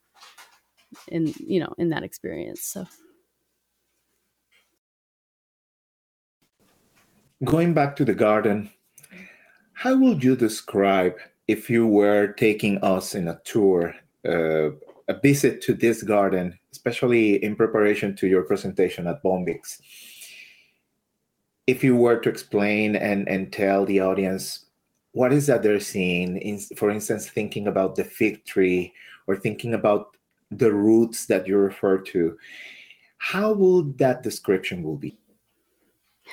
in 1.09 1.33
you 1.39 1.61
know 1.61 1.73
in 1.79 1.89
that 1.89 2.03
experience 2.03 2.63
so. 2.63 2.87
Going 7.45 7.73
back 7.73 7.95
to 7.97 8.05
the 8.05 8.15
garden 8.15 8.71
how 9.73 9.97
would 9.97 10.25
you 10.25 10.35
describe 10.35 11.17
if 11.47 11.71
you 11.71 11.87
were 11.87 12.29
taking 12.33 12.79
us 12.79 13.15
in 13.15 13.29
a 13.29 13.41
tour 13.45 13.95
uh, 14.29 14.71
a 15.09 15.19
visit 15.23 15.63
to 15.63 15.75
this 15.75 16.03
garden, 16.03 16.59
especially 16.71 17.43
in 17.43 17.57
preparation 17.57 18.15
to 18.17 18.27
your 18.27 18.43
presentation 18.43 19.07
at 19.07 19.23
Bombyx, 19.23 19.81
if 21.69 21.85
you 21.85 21.95
were 21.95 22.19
to 22.19 22.31
explain 22.31 22.97
and, 22.97 23.29
and 23.29 23.53
tell 23.53 23.85
the 23.85 24.01
audience 24.01 24.65
what 25.13 25.35
is 25.35 25.47
that 25.49 25.63
they're 25.63 25.79
seeing, 25.79 26.39
in, 26.39 26.59
for 26.77 26.91
instance, 26.91 27.29
thinking 27.29 27.67
about 27.67 27.95
the 27.95 28.05
fig 28.05 28.45
tree 28.47 28.93
or 29.27 29.37
thinking 29.37 29.75
about 29.75 30.17
the 30.51 30.73
roots 30.73 31.27
that 31.27 31.47
you 31.47 31.59
refer 31.59 31.99
to, 31.99 32.39
how 33.19 33.53
would 33.53 33.99
that 33.99 34.23
description 34.23 34.83
will 34.83 34.97
be? 34.97 35.19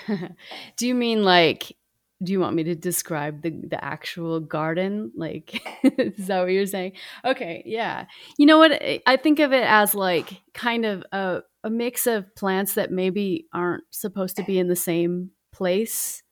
Do 0.77 0.87
you 0.87 0.95
mean 0.95 1.23
like 1.23 1.75
do 2.23 2.31
you 2.31 2.39
want 2.39 2.55
me 2.55 2.63
to 2.63 2.75
describe 2.75 3.41
the 3.41 3.49
the 3.49 3.83
actual 3.83 4.39
garden? 4.39 5.11
Like 5.15 5.61
is 5.83 6.27
that 6.27 6.41
what 6.41 6.51
you're 6.51 6.65
saying? 6.65 6.93
Okay 7.25 7.61
yeah. 7.65 8.05
You 8.37 8.45
know 8.45 8.57
what? 8.57 8.81
I 9.05 9.17
think 9.17 9.39
of 9.39 9.51
it 9.51 9.63
as 9.63 9.93
like 9.93 10.41
kind 10.53 10.85
of 10.85 11.03
a, 11.11 11.41
a 11.65 11.69
mix 11.69 12.07
of 12.07 12.33
plants 12.35 12.75
that 12.75 12.91
maybe 12.91 13.47
aren't 13.53 13.83
supposed 13.91 14.37
to 14.37 14.43
be 14.43 14.57
in 14.59 14.67
the 14.67 14.75
same 14.75 15.31
place 15.51 16.23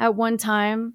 at 0.00 0.14
one 0.14 0.36
time 0.36 0.94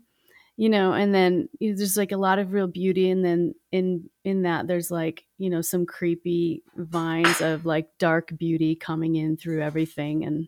you 0.58 0.70
know 0.70 0.94
and 0.94 1.14
then 1.14 1.48
you 1.60 1.72
know, 1.72 1.78
there's 1.78 1.98
like 1.98 2.12
a 2.12 2.18
lot 2.18 2.40
of 2.40 2.52
real 2.52 2.68
beauty 2.68 3.10
and 3.10 3.24
then 3.24 3.54
in 3.72 4.10
in 4.24 4.42
that 4.42 4.68
there's 4.68 4.92
like 4.92 5.26
you 5.38 5.50
know 5.50 5.62
some 5.62 5.86
creepy 5.86 6.64
vines 6.76 7.40
of 7.42 7.66
like 7.66 7.88
dark 8.00 8.32
beauty 8.38 8.76
coming 8.76 9.16
in 9.16 9.38
through 9.38 9.62
everything 9.62 10.26
and 10.26 10.48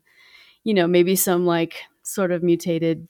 you 0.64 0.74
know 0.74 0.88
maybe 0.88 1.16
some 1.16 1.46
like 1.46 1.84
sort 2.04 2.32
of 2.32 2.44
mutated 2.44 3.08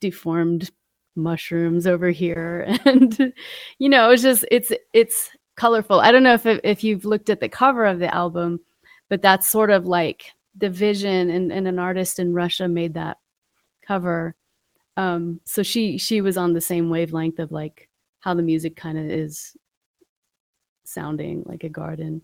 deformed 0.00 0.70
mushrooms 1.16 1.86
over 1.86 2.10
here. 2.10 2.66
And 2.84 3.32
you 3.78 3.88
know 3.88 4.10
it's 4.10 4.22
just 4.22 4.44
it's 4.50 4.72
it's 4.92 5.30
colorful. 5.56 6.00
I 6.00 6.12
don't 6.12 6.22
know 6.22 6.34
if 6.34 6.46
if 6.46 6.84
you've 6.84 7.04
looked 7.04 7.30
at 7.30 7.40
the 7.40 7.48
cover 7.48 7.86
of 7.86 7.98
the 7.98 8.14
album 8.14 8.60
but 9.08 9.22
that's 9.22 9.48
sort 9.48 9.70
of 9.70 9.86
like 9.86 10.32
the 10.56 10.70
vision 10.70 11.30
and, 11.30 11.52
and 11.52 11.68
an 11.68 11.78
artist 11.78 12.18
in 12.18 12.32
russia 12.32 12.68
made 12.68 12.94
that 12.94 13.18
cover 13.86 14.34
um 14.96 15.40
so 15.44 15.62
she 15.62 15.98
she 15.98 16.20
was 16.20 16.36
on 16.36 16.52
the 16.52 16.60
same 16.60 16.90
wavelength 16.90 17.38
of 17.38 17.52
like 17.52 17.88
how 18.20 18.34
the 18.34 18.42
music 18.42 18.76
kind 18.76 18.98
of 18.98 19.04
is 19.06 19.56
sounding 20.84 21.42
like 21.46 21.64
a 21.64 21.68
garden 21.68 22.22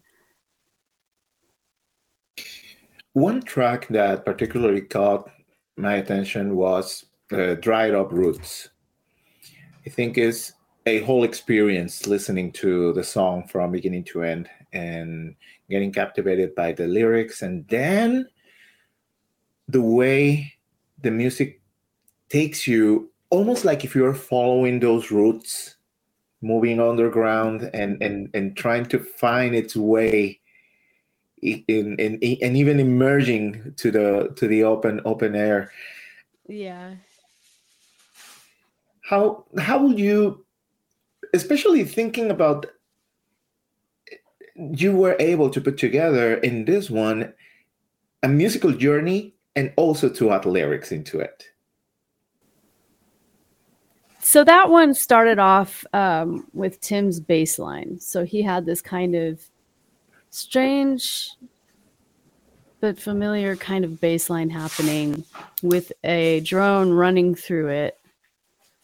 one 3.12 3.42
track 3.42 3.88
that 3.88 4.24
particularly 4.24 4.80
caught 4.80 5.30
my 5.76 5.94
attention 5.94 6.56
was 6.56 7.04
uh, 7.32 7.54
dried 7.54 7.94
up 7.94 8.12
roots. 8.12 8.70
I 9.86 9.90
think 9.90 10.16
is 10.16 10.52
a 10.86 11.00
whole 11.02 11.24
experience 11.24 12.06
listening 12.06 12.52
to 12.52 12.92
the 12.92 13.04
song 13.04 13.46
from 13.48 13.72
beginning 13.72 14.04
to 14.04 14.22
end 14.22 14.48
and 14.72 15.34
getting 15.72 15.92
captivated 15.92 16.54
by 16.54 16.72
the 16.72 16.86
lyrics 16.86 17.42
and 17.42 17.66
then 17.68 18.26
the 19.68 19.82
way 19.82 20.52
the 21.02 21.10
music 21.10 21.60
takes 22.28 22.66
you 22.66 23.10
almost 23.30 23.64
like 23.64 23.84
if 23.84 23.94
you're 23.94 24.14
following 24.14 24.78
those 24.78 25.10
roots 25.10 25.76
moving 26.42 26.80
underground 26.80 27.70
and 27.72 28.02
and 28.02 28.28
and 28.34 28.56
trying 28.56 28.84
to 28.84 28.98
find 28.98 29.54
its 29.54 29.76
way 29.76 30.40
in, 31.40 31.64
in, 31.68 32.18
in 32.18 32.38
and 32.42 32.56
even 32.56 32.80
emerging 32.80 33.74
to 33.76 33.90
the 33.90 34.32
to 34.36 34.46
the 34.46 34.64
open 34.64 35.00
open 35.04 35.34
air. 35.34 35.70
Yeah. 36.48 36.94
How 39.02 39.44
how 39.58 39.78
will 39.78 39.98
you 39.98 40.44
especially 41.34 41.84
thinking 41.84 42.30
about 42.30 42.66
you 44.74 44.94
were 44.94 45.16
able 45.18 45.50
to 45.50 45.60
put 45.60 45.78
together 45.78 46.34
in 46.34 46.64
this 46.64 46.90
one 46.90 47.32
a 48.22 48.28
musical 48.28 48.72
journey 48.72 49.34
and 49.56 49.72
also 49.76 50.08
to 50.08 50.30
add 50.30 50.46
lyrics 50.46 50.92
into 50.92 51.18
it. 51.18 51.44
So 54.20 54.44
that 54.44 54.70
one 54.70 54.94
started 54.94 55.38
off 55.38 55.84
um, 55.92 56.46
with 56.54 56.80
tim's 56.80 57.18
bass 57.18 57.58
line. 57.58 57.98
So 57.98 58.24
he 58.24 58.40
had 58.40 58.64
this 58.64 58.80
kind 58.80 59.14
of 59.14 59.42
strange 60.30 61.30
but 62.80 62.98
familiar 62.98 63.54
kind 63.56 63.84
of 63.84 64.00
bass 64.00 64.28
line 64.28 64.50
happening 64.50 65.24
with 65.62 65.92
a 66.02 66.40
drone 66.40 66.90
running 66.90 67.34
through 67.34 67.68
it. 67.68 67.98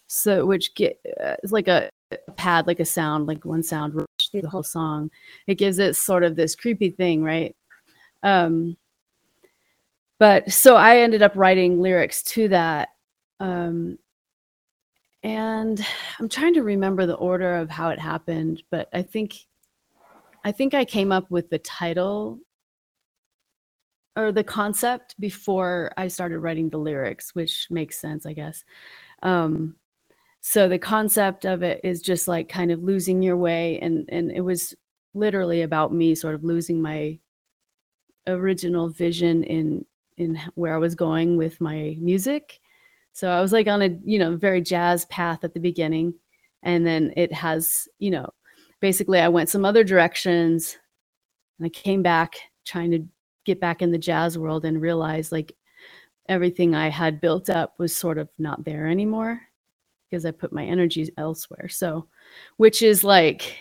So 0.07 0.47
which 0.47 0.75
get 0.75 1.01
uh, 1.21 1.35
it's 1.43 1.53
like 1.53 1.69
a, 1.69 1.91
a 2.13 2.33
pad 2.33 2.67
like 2.67 2.81
a 2.81 2.85
sound 2.85 3.27
like 3.27 3.45
one 3.45 3.63
sound 3.63 3.95
through 4.31 4.43
the 4.43 4.51
whole 4.51 4.63
song. 4.63 5.11
It 5.47 5.57
gives 5.57 5.79
it 5.79 5.97
sort 5.97 6.25
of 6.25 6.37
this 6.37 6.55
creepy 6.55 6.91
thing 6.91 7.23
right? 7.23 7.55
Um 8.23 8.77
but 10.19 10.51
so 10.51 10.77
i 10.77 10.99
ended 10.99 11.23
up 11.23 11.33
writing 11.37 11.81
lyrics 11.81 12.23
to 12.23 12.49
that 12.49 12.91
um 13.41 13.99
and 15.23 15.85
i'm 16.19 16.29
trying 16.29 16.55
to 16.55 16.63
remember 16.63 17.07
the 17.07 17.15
order 17.15 17.57
of 17.57 17.71
how 17.71 17.89
it 17.91 17.99
happened 17.99 18.63
but 18.71 18.89
i 18.93 19.03
think 19.03 19.35
i 20.45 20.53
think 20.53 20.75
i 20.75 20.85
came 20.85 21.13
up 21.13 21.31
with 21.31 21.49
the 21.51 21.59
title 21.59 22.39
or 24.17 24.33
the 24.33 24.45
concept 24.45 25.15
before 25.21 25.93
i 25.97 26.09
started 26.09 26.39
writing 26.41 26.69
the 26.69 26.79
lyrics 26.79 27.35
which 27.35 27.67
makes 27.71 27.99
sense 28.01 28.27
i 28.27 28.33
guess. 28.33 28.65
Um 29.23 29.77
so 30.40 30.68
the 30.68 30.78
concept 30.78 31.45
of 31.45 31.62
it 31.62 31.80
is 31.85 32.00
just 32.00 32.28
like 32.28 32.49
kind 32.49 32.71
of 32.71 32.83
losing 32.83 33.23
your 33.23 33.37
way 33.37 33.78
and 33.80 34.09
and 34.11 34.30
it 34.30 34.40
was 34.40 34.75
literally 35.14 35.62
about 35.62 35.92
me 35.92 36.14
sort 36.14 36.35
of 36.35 36.45
losing 36.45 36.80
my 36.80 37.18
original 38.26 38.88
vision 38.88 39.42
in 39.45 39.85
in 40.16 40.38
where 40.54 40.75
I 40.75 40.78
was 40.78 40.95
going 40.95 41.37
with 41.37 41.61
my 41.61 41.97
music. 42.00 42.61
So 43.12 43.30
I 43.30 43.40
was 43.40 43.52
like 43.52 43.68
on 43.68 43.83
a, 43.83 43.97
you 44.04 44.18
know, 44.18 44.37
very 44.37 44.61
jazz 44.61 45.04
path 45.07 45.45
at 45.45 45.54
the 45.54 45.61
beginning 45.61 46.14
and 46.62 46.87
then 46.87 47.12
it 47.16 47.33
has, 47.33 47.88
you 47.99 48.11
know, 48.11 48.28
basically 48.80 49.21
I 49.21 49.28
went 49.28 49.49
some 49.49 49.64
other 49.64 49.85
directions 49.85 50.76
and 51.59 51.66
I 51.66 51.68
came 51.68 52.02
back 52.02 52.37
trying 52.64 52.90
to 52.92 53.04
get 53.45 53.61
back 53.61 53.80
in 53.80 53.92
the 53.92 53.99
jazz 53.99 54.37
world 54.37 54.64
and 54.64 54.80
realized 54.80 55.33
like 55.33 55.52
everything 56.28 56.75
I 56.75 56.88
had 56.90 57.21
built 57.21 57.49
up 57.49 57.75
was 57.78 57.95
sort 57.95 58.18
of 58.18 58.28
not 58.38 58.64
there 58.64 58.87
anymore 58.87 59.48
because 60.09 60.25
I 60.25 60.31
put 60.31 60.53
my 60.53 60.65
energy 60.65 61.09
elsewhere. 61.17 61.69
So, 61.69 62.07
which 62.57 62.83
is 62.83 63.05
like 63.05 63.57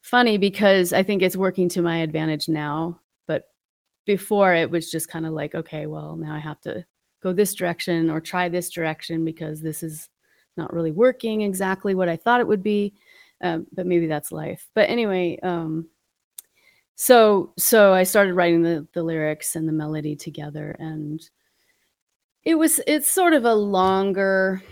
funny 0.00 0.38
because 0.38 0.92
I 0.92 1.02
think 1.02 1.22
it's 1.22 1.36
working 1.36 1.68
to 1.70 1.82
my 1.82 1.98
advantage 1.98 2.48
now. 2.48 3.00
But 3.26 3.44
before 4.06 4.54
it 4.54 4.70
was 4.70 4.90
just 4.90 5.08
kind 5.08 5.26
of 5.26 5.32
like, 5.32 5.54
okay, 5.54 5.86
well, 5.86 6.16
now 6.16 6.34
I 6.34 6.38
have 6.38 6.60
to 6.62 6.84
go 7.22 7.32
this 7.32 7.54
direction 7.54 8.10
or 8.10 8.20
try 8.20 8.48
this 8.48 8.70
direction 8.70 9.24
because 9.24 9.60
this 9.60 9.82
is 9.82 10.08
not 10.56 10.72
really 10.72 10.92
working 10.92 11.40
exactly 11.42 11.94
what 11.94 12.08
I 12.08 12.16
thought 12.16 12.40
it 12.40 12.46
would 12.46 12.62
be. 12.62 12.94
Um, 13.40 13.66
but 13.72 13.86
maybe 13.86 14.06
that's 14.06 14.32
life. 14.32 14.68
But 14.74 14.88
anyway, 14.88 15.38
um, 15.42 15.88
so 16.96 17.52
so 17.58 17.92
I 17.92 18.04
started 18.04 18.34
writing 18.34 18.62
the 18.62 18.86
the 18.92 19.02
lyrics 19.02 19.56
and 19.56 19.66
the 19.66 19.72
melody 19.72 20.14
together, 20.14 20.76
and 20.78 21.20
it 22.44 22.54
was 22.54 22.80
it's 22.86 23.10
sort 23.10 23.32
of 23.32 23.44
a 23.44 23.54
longer 23.54 24.62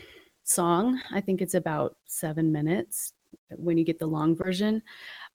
song. 0.54 1.00
I 1.11 1.21
think 1.21 1.40
it's 1.40 1.54
about 1.54 1.97
seven 2.06 2.52
minutes 2.52 3.12
when 3.50 3.78
you 3.78 3.85
get 3.85 3.99
the 3.99 4.06
long 4.06 4.37
version. 4.37 4.82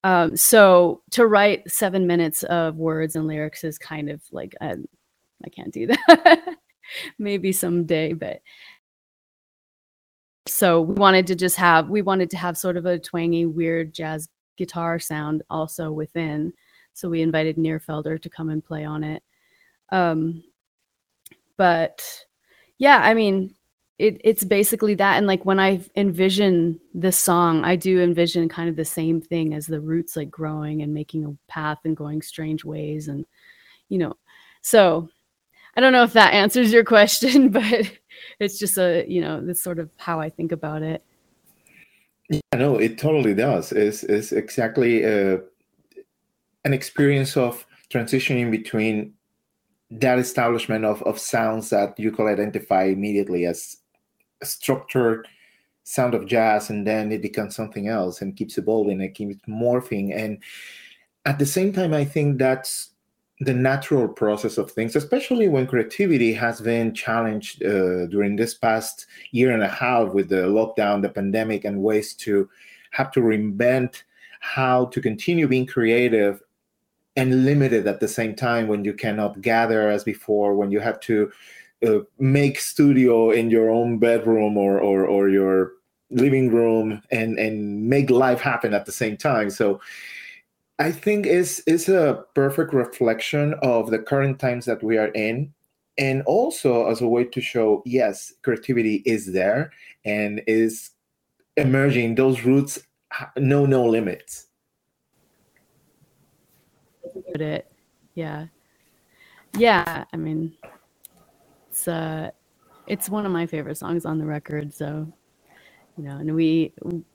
Um, 0.03 0.38
so 0.38 1.01
to 1.12 1.27
write 1.27 1.69
seven 1.69 2.05
minutes 2.07 2.43
of 2.43 2.75
words 2.75 3.15
and 3.15 3.27
lyrics 3.27 3.63
is 3.63 3.77
kind 3.77 4.09
of 4.09 4.21
like 4.31 4.55
I, 4.62 4.71
um, 4.71 4.86
I 5.45 5.50
can't 5.50 5.74
do 5.74 5.88
that. 6.07 6.55
Maybe 7.19 7.51
someday, 7.51 8.13
but 8.13 8.41
so 10.47 10.81
we 10.81 10.95
wanted 10.95 11.27
to 11.27 11.36
just 11.36 11.57
have 11.57 11.89
we 11.89 12.01
wanted 12.01 12.29
to 12.31 12.38
have 12.38 12.57
sort 12.57 12.77
of 12.77 12.86
a 12.86 13.00
twangy, 13.00 13.45
weird 13.45 13.93
jazz 13.93 14.29
guitar 14.57 15.00
sound 15.00 15.43
also 15.50 15.91
within. 15.91 16.53
So 16.93 17.09
we 17.09 17.21
invited 17.21 17.57
Nir 17.57 17.79
Felder 17.79 18.21
to 18.21 18.29
come 18.29 18.50
and 18.50 18.63
play 18.63 18.86
on 18.86 19.03
it. 19.03 19.21
Um, 19.91 20.43
but 21.57 22.03
yeah, 22.77 23.00
I 23.03 23.13
mean, 23.13 23.53
it, 24.00 24.22
it's 24.24 24.44
basically 24.44 24.94
that. 24.96 25.18
And 25.18 25.25
like 25.25 25.46
when 25.46 25.60
I 25.60 25.82
envision 25.96 26.80
this 26.94 27.18
song, 27.18 27.63
I 27.63 27.75
do 27.75 28.01
envision 28.01 28.48
kind 28.48 28.70
of 28.70 28.75
the 28.75 28.86
same 28.86 29.22
thing 29.22 29.54
as 29.54 29.66
the 29.66 29.82
roots 29.82 30.16
like 30.16 30.30
growing 30.30 30.82
and 30.82 30.94
making 30.94 31.25
a 31.25 31.51
path 31.51 31.80
and 31.84 31.98
going 31.98 32.22
strange 32.22 32.63
ways. 32.63 33.08
And, 33.08 33.25
you 33.89 33.98
know, 33.98 34.13
so 34.62 35.10
I 35.75 35.82
don't 35.82 35.94
know 35.94 36.04
if 36.04 36.13
that 36.13 36.34
answers 36.34 36.72
your 36.72 36.84
question, 36.96 37.50
but 37.50 37.92
it's 38.39 38.60
just 38.60 38.77
a, 38.77 39.04
you 39.08 39.22
know, 39.22 39.44
that's 39.44 39.63
sort 39.63 39.80
of 39.80 39.89
how 39.98 40.20
I 40.20 40.30
think 40.30 40.51
about 40.51 40.84
it. 40.84 41.04
Yeah, 42.30 42.42
no, 42.56 42.77
it 42.77 42.98
totally 43.00 43.34
does. 43.34 43.72
It's, 43.72 44.04
it's 44.04 44.32
exactly 44.32 45.06
uh, 45.06 45.38
an 46.66 46.74
experience 46.74 47.36
of 47.36 47.66
transitioning 47.89 48.51
between 48.51 49.13
that 49.89 50.20
establishment 50.20 50.84
of, 50.86 51.01
of 51.04 51.18
sounds 51.18 51.70
that 51.70 51.98
you 51.98 52.12
could 52.12 52.27
identify 52.27 52.84
immediately 52.84 53.46
as 53.46 53.77
structured 54.44 55.27
sound 55.84 56.13
of 56.13 56.25
jazz 56.25 56.70
and 56.70 56.86
then 56.86 57.12
it 57.12 57.22
becomes 57.22 57.56
something 57.56 57.88
else 57.88 58.22
and 58.22 58.36
keeps 58.36 58.58
evolving 58.58 59.01
and 59.01 59.13
keeps 59.13 59.38
morphing. 59.48 60.13
And 60.15 60.39
at 61.27 61.38
the 61.38 61.46
same 61.46 61.72
time 61.74 61.94
i 61.94 62.06
think 62.06 62.39
that's 62.39 62.91
the 63.41 63.53
natural 63.53 64.08
process 64.08 64.58
of 64.58 64.72
things 64.72 64.96
especially 64.96 65.48
when 65.48 65.67
creativity 65.67 66.34
has 66.34 66.60
been 66.62 66.94
challenged 66.94 67.63
uh, 67.63 68.08
during 68.08 68.36
this 68.36 68.56
past 68.56 69.06
year 69.32 69.51
and 69.51 69.62
a 69.62 69.67
half 69.67 70.13
with 70.13 70.29
the 70.29 70.48
lockdown 70.58 71.01
the 71.01 71.10
pandemic 71.10 71.65
and 71.65 71.84
ways 71.84 72.15
to 72.15 72.50
have 72.91 73.12
to 73.12 73.20
reinvent 73.20 74.03
how 74.39 74.86
to 74.86 75.01
continue 75.01 75.48
being 75.48 75.67
creative 75.67 76.41
and 77.15 77.46
limited 77.46 77.86
at 77.86 78.00
the 78.00 78.08
same 78.08 78.34
time 78.34 78.67
when 78.67 78.86
you 78.86 78.94
cannot 78.94 79.41
gather 79.41 79.89
as 79.89 80.03
before 80.03 80.56
when 80.56 80.72
you 80.72 80.79
have 80.79 81.00
to 81.00 81.32
uh, 81.86 82.00
make 82.19 82.60
studio 82.60 83.31
in 83.31 83.50
your 83.50 83.69
own 83.69 84.00
bedroom 84.00 84.57
or, 84.57 84.79
or 84.79 85.05
or 85.05 85.29
your 85.29 85.74
living 86.10 86.50
room 86.50 87.01
and 87.12 87.38
and 87.38 87.88
make 87.89 88.10
life 88.10 88.39
happen 88.41 88.74
at 88.74 88.86
the 88.86 88.91
same 88.91 89.17
time 89.17 89.50
so 89.50 89.79
i 90.79 90.89
think 90.91 91.25
is 91.25 91.62
is 91.67 91.89
a 91.89 92.24
perfect 92.34 92.74
reflection 92.74 93.53
of 93.62 93.91
the 93.91 94.00
current 94.00 94.39
times 94.39 94.65
that 94.65 94.81
we 94.81 94.98
are 94.98 95.10
in 95.10 95.53
and 95.98 96.22
also 96.24 96.88
as 96.88 97.01
a 97.01 97.07
way 97.07 97.25
to 97.25 97.41
show 97.41 97.84
yes 97.86 98.34
creativity 98.41 99.03
is 99.05 99.34
there 99.34 99.72
and 100.05 100.42
is 100.48 100.92
emerging 101.57 102.16
those 102.16 102.44
roots 102.44 102.79
know 103.35 103.66
no 103.66 103.85
limits 103.85 104.48
it. 107.42 107.72
Yeah. 108.16 108.48
Yeah, 109.57 110.03
I 110.13 110.18
mean 110.18 110.53
it's 111.77 111.87
uh 111.87 112.31
it's 112.87 113.09
one 113.09 113.25
of 113.25 113.31
my 113.31 113.46
favorite 113.46 113.77
songs 113.77 114.05
on 114.05 114.18
the 114.18 114.25
record, 114.25 114.74
so 114.74 115.11
you 115.98 116.03
know, 116.03 116.18
and 116.18 116.33
we 116.33 116.74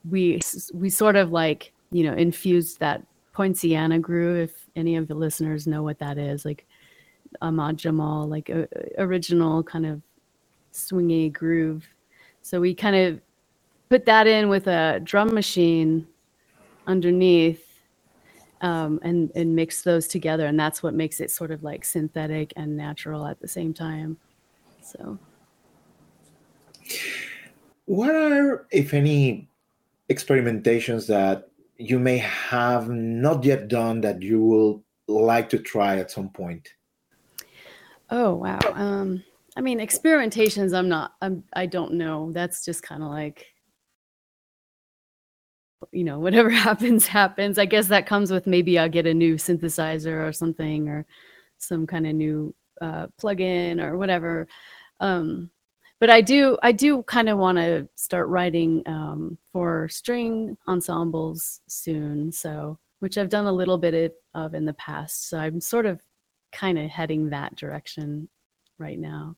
we 0.09 0.39
we 0.73 0.89
sort 0.89 1.15
of 1.15 1.31
like, 1.31 1.73
you 1.91 2.03
know, 2.03 2.13
infused 2.13 2.79
that 2.79 3.03
poinciana 3.33 3.99
groove 3.99 4.49
if 4.49 4.67
any 4.75 4.95
of 4.95 5.07
the 5.07 5.15
listeners 5.15 5.67
know 5.67 5.83
what 5.83 5.99
that 5.99 6.17
is, 6.17 6.45
like 6.45 6.65
Ahmad 7.41 7.77
Jamal, 7.77 8.27
like 8.27 8.49
a, 8.49 8.67
original 8.99 9.63
kind 9.63 9.85
of 9.85 10.01
swingy 10.71 11.31
groove. 11.33 11.85
So 12.41 12.61
we 12.61 12.73
kind 12.75 12.95
of 12.95 13.19
put 13.89 14.05
that 14.05 14.27
in 14.27 14.49
with 14.49 14.67
a 14.67 15.01
drum 15.03 15.33
machine 15.33 16.07
underneath 16.87 17.65
um, 18.61 18.99
and 19.03 19.31
and 19.35 19.55
mix 19.55 19.81
those 19.81 20.07
together, 20.07 20.45
and 20.45 20.57
that's 20.57 20.83
what 20.83 20.93
makes 20.93 21.19
it 21.19 21.31
sort 21.31 21.51
of 21.51 21.63
like 21.63 21.83
synthetic 21.83 22.53
and 22.55 22.77
natural 22.77 23.25
at 23.25 23.41
the 23.41 23.47
same 23.47 23.73
time. 23.73 24.17
So, 24.83 25.17
what 27.85 28.13
are, 28.13 28.67
if 28.71 28.93
any, 28.93 29.47
experimentations 30.09 31.07
that 31.07 31.49
you 31.77 31.99
may 31.99 32.17
have 32.17 32.89
not 32.89 33.43
yet 33.43 33.67
done 33.67 34.01
that 34.01 34.21
you 34.21 34.43
will 34.43 34.83
like 35.07 35.49
to 35.49 35.57
try 35.57 35.97
at 35.97 36.11
some 36.11 36.29
point? 36.29 36.69
Oh 38.09 38.35
wow. 38.35 38.59
Um, 38.73 39.23
I 39.55 39.61
mean, 39.61 39.79
experimentations. 39.79 40.77
I'm 40.77 40.89
not. 40.89 41.13
I'm. 41.21 41.43
I 41.53 41.65
don't 41.65 41.93
know. 41.93 42.31
That's 42.31 42.65
just 42.65 42.83
kind 42.83 43.03
of 43.03 43.09
like 43.09 43.47
you 45.91 46.03
know 46.03 46.19
whatever 46.25 46.49
happens 46.49 47.05
happens 47.05 47.57
i 47.57 47.65
guess 47.65 47.87
that 47.87 48.05
comes 48.05 48.31
with 48.31 48.47
maybe 48.47 48.79
i'll 48.79 48.87
get 48.87 49.05
a 49.05 49.13
new 49.13 49.35
synthesizer 49.35 50.25
or 50.25 50.31
something 50.31 50.87
or 50.87 51.05
some 51.57 51.85
kind 51.85 52.07
of 52.07 52.13
new 52.15 52.53
uh, 52.83 53.07
plug-in 53.17 53.79
or 53.79 53.97
whatever 53.97 54.47
um, 54.99 55.49
but 55.99 56.09
i 56.09 56.21
do 56.21 56.57
i 56.61 56.71
do 56.71 57.01
kind 57.03 57.29
of 57.29 57.37
want 57.37 57.57
to 57.57 57.87
start 57.95 58.27
writing 58.27 58.83
um, 58.85 59.37
for 59.51 59.87
string 59.89 60.57
ensembles 60.67 61.61
soon 61.67 62.31
so 62.31 62.77
which 62.99 63.17
i've 63.17 63.29
done 63.29 63.45
a 63.45 63.51
little 63.51 63.77
bit 63.77 64.13
of 64.33 64.53
in 64.53 64.65
the 64.65 64.73
past 64.73 65.29
so 65.29 65.37
i'm 65.37 65.61
sort 65.61 65.85
of 65.85 66.01
kind 66.51 66.77
of 66.77 66.89
heading 66.89 67.29
that 67.29 67.55
direction 67.55 68.27
right 68.77 68.99
now 68.99 69.35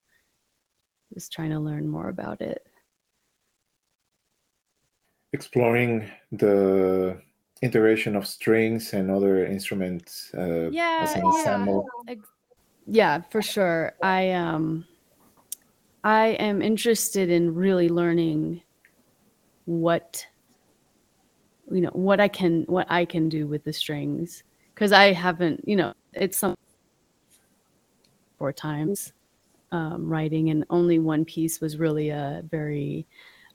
just 1.13 1.31
trying 1.31 1.51
to 1.51 1.59
learn 1.59 1.87
more 1.87 2.09
about 2.09 2.41
it 2.41 2.65
exploring 5.33 6.09
the 6.31 7.21
integration 7.61 8.15
of 8.15 8.27
strings 8.27 8.93
and 8.93 9.09
other 9.09 9.45
instruments 9.45 10.31
uh, 10.37 10.69
yeah, 10.71 10.99
as 11.03 11.15
an 11.15 11.23
ensemble. 11.23 11.85
Yeah. 12.07 12.15
Yeah, 12.87 13.21
for 13.29 13.41
sure. 13.41 13.93
I 14.01 14.31
um 14.31 14.85
I 16.03 16.27
am 16.39 16.61
interested 16.61 17.29
in 17.29 17.55
really 17.55 17.89
learning 17.89 18.61
what 19.65 20.25
you 21.71 21.81
know 21.81 21.89
what 21.93 22.19
I 22.19 22.27
can 22.27 22.63
what 22.63 22.85
I 22.89 23.05
can 23.05 23.27
do 23.27 23.47
with 23.47 23.63
the 23.63 23.73
strings 23.73 24.43
because 24.73 24.91
I 24.91 25.13
haven't 25.13 25.67
you 25.67 25.75
know 25.75 25.93
it's 26.13 26.37
some 26.37 26.55
four 28.37 28.53
times 28.53 29.13
um, 29.71 30.07
writing 30.07 30.51
and 30.51 30.63
only 30.69 30.99
one 30.99 31.25
piece 31.25 31.59
was 31.59 31.77
really 31.77 32.09
a 32.09 32.43
very 32.51 33.07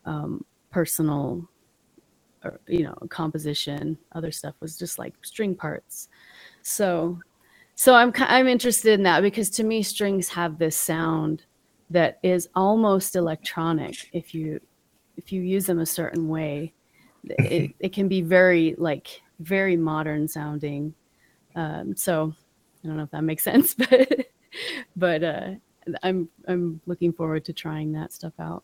um, 0.04 0.44
personal 0.70 1.48
or, 2.42 2.58
you 2.66 2.82
know 2.82 2.94
composition 3.10 3.96
other 4.12 4.32
stuff 4.32 4.54
was 4.60 4.76
just 4.76 4.98
like 4.98 5.14
string 5.22 5.54
parts 5.54 6.08
so 6.62 7.20
so 7.80 7.94
i'm 7.94 8.12
i'm 8.18 8.46
interested 8.46 8.92
in 8.92 9.02
that 9.02 9.22
because 9.22 9.48
to 9.48 9.64
me 9.64 9.82
strings 9.82 10.28
have 10.28 10.58
this 10.58 10.76
sound 10.76 11.44
that 11.88 12.18
is 12.22 12.48
almost 12.54 13.16
electronic 13.16 13.96
if 14.12 14.34
you 14.34 14.60
if 15.16 15.32
you 15.32 15.42
use 15.42 15.66
them 15.66 15.80
a 15.80 15.86
certain 15.86 16.28
way. 16.28 16.72
It, 17.24 17.74
it 17.80 17.92
can 17.92 18.08
be 18.08 18.22
very 18.22 18.74
like 18.78 19.20
very 19.40 19.76
modern 19.76 20.28
sounding. 20.28 20.94
Um, 21.54 21.96
so 21.96 22.32
i 22.84 22.86
don't 22.86 22.96
know 22.96 23.02
if 23.02 23.10
that 23.10 23.24
makes 23.24 23.42
sense 23.50 23.74
but 23.74 24.26
but 24.96 25.22
uh, 25.24 25.50
i'm 26.02 26.28
i'm 26.46 26.80
looking 26.86 27.12
forward 27.12 27.44
to 27.46 27.52
trying 27.52 27.92
that 27.92 28.12
stuff 28.12 28.34
out. 28.38 28.62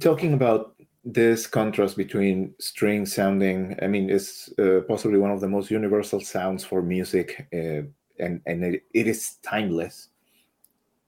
Talking 0.00 0.34
about 0.34 0.74
this 1.12 1.46
contrast 1.46 1.96
between 1.96 2.54
string 2.58 3.06
sounding 3.06 3.74
i 3.80 3.86
mean 3.86 4.10
it's 4.10 4.50
uh, 4.58 4.80
possibly 4.86 5.18
one 5.18 5.30
of 5.30 5.40
the 5.40 5.48
most 5.48 5.70
universal 5.70 6.20
sounds 6.20 6.64
for 6.64 6.82
music 6.82 7.46
uh, 7.54 7.82
and 8.20 8.42
and 8.46 8.62
it, 8.62 8.82
it 8.92 9.06
is 9.06 9.36
timeless 9.42 10.08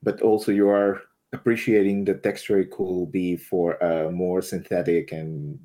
but 0.03 0.23
also 0.23 0.53
you 0.53 0.69
are 0.71 1.03
appreciating 1.35 2.05
the 2.05 2.15
texture 2.15 2.59
it 2.59 2.71
could 2.71 3.13
be 3.13 3.37
for 3.37 3.75
a 3.75 4.11
more 4.11 4.41
synthetic 4.41 5.13
and 5.13 5.59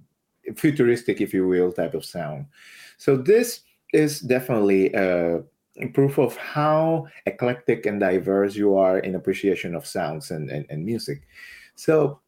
futuristic 0.57 1.21
if 1.21 1.33
you 1.33 1.47
will 1.47 1.71
type 1.71 1.93
of 1.93 2.03
sound 2.03 2.45
so 2.97 3.15
this 3.15 3.61
is 3.93 4.19
definitely 4.19 4.93
a, 4.93 5.41
proof 5.93 6.17
of 6.17 6.37
how 6.37 7.05
eclectic 7.25 7.85
and 7.85 7.99
diverse 7.99 8.55
you 8.55 8.75
are 8.75 8.99
in 8.99 9.15
appreciation 9.15 9.75
of 9.75 9.85
sounds 9.85 10.31
and, 10.31 10.49
and, 10.49 10.65
and 10.69 10.85
music. 10.85 11.27
So, 11.75 12.21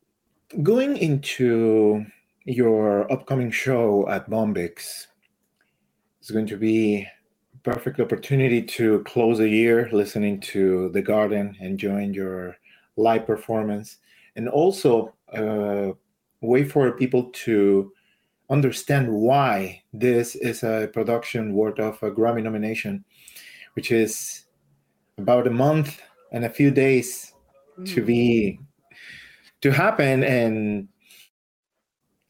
going 0.63 0.97
into 0.97 2.05
your 2.45 3.11
upcoming 3.11 3.51
show 3.51 4.07
at 4.09 4.29
Bombyx 4.29 5.07
is 6.21 6.31
going 6.31 6.47
to 6.47 6.57
be 6.57 7.01
a 7.55 7.57
perfect 7.63 7.99
opportunity 7.99 8.61
to 8.61 9.03
close 9.03 9.39
a 9.39 9.49
year 9.49 9.89
listening 9.91 10.39
to 10.39 10.89
the 10.89 11.01
garden 11.01 11.55
enjoying 11.59 12.13
your 12.13 12.55
live 12.95 13.25
performance 13.27 13.97
and 14.35 14.47
also 14.47 15.13
a 15.33 15.89
uh, 15.89 15.93
way 16.41 16.63
for 16.63 16.91
people 16.93 17.29
to 17.33 17.91
understand 18.49 19.11
why 19.11 19.81
this 19.91 20.35
is 20.35 20.63
a 20.63 20.89
production 20.93 21.53
worth 21.53 21.79
of 21.79 22.01
a 22.01 22.09
grammy 22.09 22.41
nomination 22.41 23.03
which 23.73 23.91
is 23.91 24.45
about 25.17 25.47
a 25.47 25.51
month 25.51 26.01
and 26.31 26.45
a 26.45 26.49
few 26.49 26.71
days 26.71 27.33
mm. 27.77 27.93
to 27.93 28.01
be 28.01 28.59
to 29.61 29.71
happen 29.71 30.23
and 30.23 30.87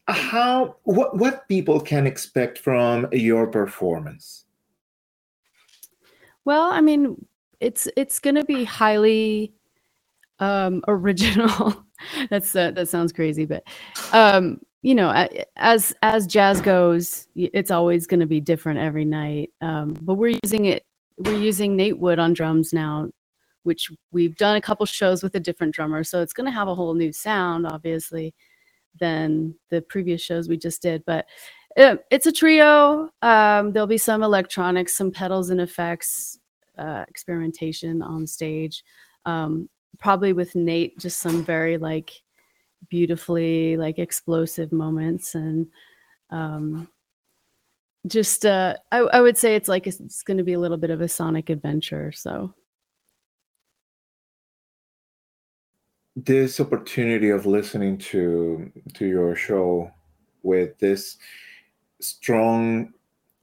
how 0.06 0.76
what 0.84 1.16
what 1.16 1.46
people 1.48 1.80
can 1.80 2.06
expect 2.06 2.58
from 2.58 3.06
your 3.12 3.46
performance? 3.46 4.44
Well 6.44 6.70
i 6.72 6.80
mean 6.80 7.26
it's 7.60 7.88
it's 7.96 8.18
going 8.18 8.36
to 8.36 8.44
be 8.44 8.64
highly 8.64 9.52
um 10.38 10.82
original. 10.88 11.84
That's 12.30 12.54
uh, 12.54 12.70
that 12.72 12.88
sounds 12.88 13.12
crazy 13.12 13.44
but 13.44 13.64
um 14.12 14.60
you 14.82 14.94
know 14.94 15.10
as 15.56 15.92
as 16.02 16.26
jazz 16.26 16.60
goes 16.60 17.26
it's 17.34 17.72
always 17.72 18.06
going 18.06 18.20
to 18.20 18.26
be 18.26 18.40
different 18.40 18.78
every 18.78 19.04
night. 19.04 19.50
Um 19.60 19.94
but 20.00 20.14
we're 20.14 20.38
using 20.42 20.66
it 20.66 20.84
we're 21.18 21.38
using 21.38 21.76
Nate 21.76 21.98
Wood 21.98 22.18
on 22.18 22.32
drums 22.32 22.72
now, 22.72 23.10
which 23.62 23.90
we've 24.12 24.36
done 24.36 24.56
a 24.56 24.60
couple 24.60 24.86
shows 24.86 25.22
with 25.22 25.34
a 25.34 25.40
different 25.40 25.74
drummer. 25.74 26.04
So 26.04 26.22
it's 26.22 26.32
going 26.32 26.46
to 26.46 26.52
have 26.52 26.68
a 26.68 26.74
whole 26.74 26.94
new 26.94 27.12
sound, 27.12 27.66
obviously, 27.66 28.34
than 28.98 29.54
the 29.70 29.82
previous 29.82 30.20
shows 30.20 30.48
we 30.48 30.56
just 30.56 30.82
did. 30.82 31.04
But 31.04 31.26
it, 31.76 32.04
it's 32.10 32.26
a 32.26 32.32
trio. 32.32 33.10
Um, 33.22 33.72
there'll 33.72 33.86
be 33.86 33.98
some 33.98 34.22
electronics, 34.22 34.96
some 34.96 35.10
pedals 35.10 35.50
and 35.50 35.60
effects, 35.60 36.38
uh, 36.78 37.04
experimentation 37.08 38.02
on 38.02 38.26
stage. 38.26 38.84
Um, 39.26 39.68
probably 39.98 40.32
with 40.32 40.54
Nate, 40.54 40.98
just 40.98 41.20
some 41.20 41.44
very 41.44 41.76
like 41.76 42.12
beautifully 42.88 43.76
like 43.76 43.98
explosive 43.98 44.72
moments 44.72 45.34
and 45.34 45.66
um, 46.30 46.88
just 48.06 48.46
uh 48.46 48.76
I, 48.92 48.98
I 48.98 49.20
would 49.20 49.36
say 49.36 49.54
it's 49.54 49.68
like 49.68 49.86
it's 49.86 50.22
going 50.22 50.38
to 50.38 50.44
be 50.44 50.52
a 50.52 50.58
little 50.58 50.76
bit 50.76 50.90
of 50.90 51.00
a 51.00 51.08
sonic 51.08 51.50
adventure 51.50 52.12
so 52.12 52.54
this 56.24 56.58
opportunity 56.60 57.30
of 57.30 57.46
listening 57.46 57.98
to 57.98 58.70
to 58.94 59.06
your 59.06 59.34
show 59.36 59.90
with 60.42 60.78
this 60.78 61.18
strong 62.00 62.92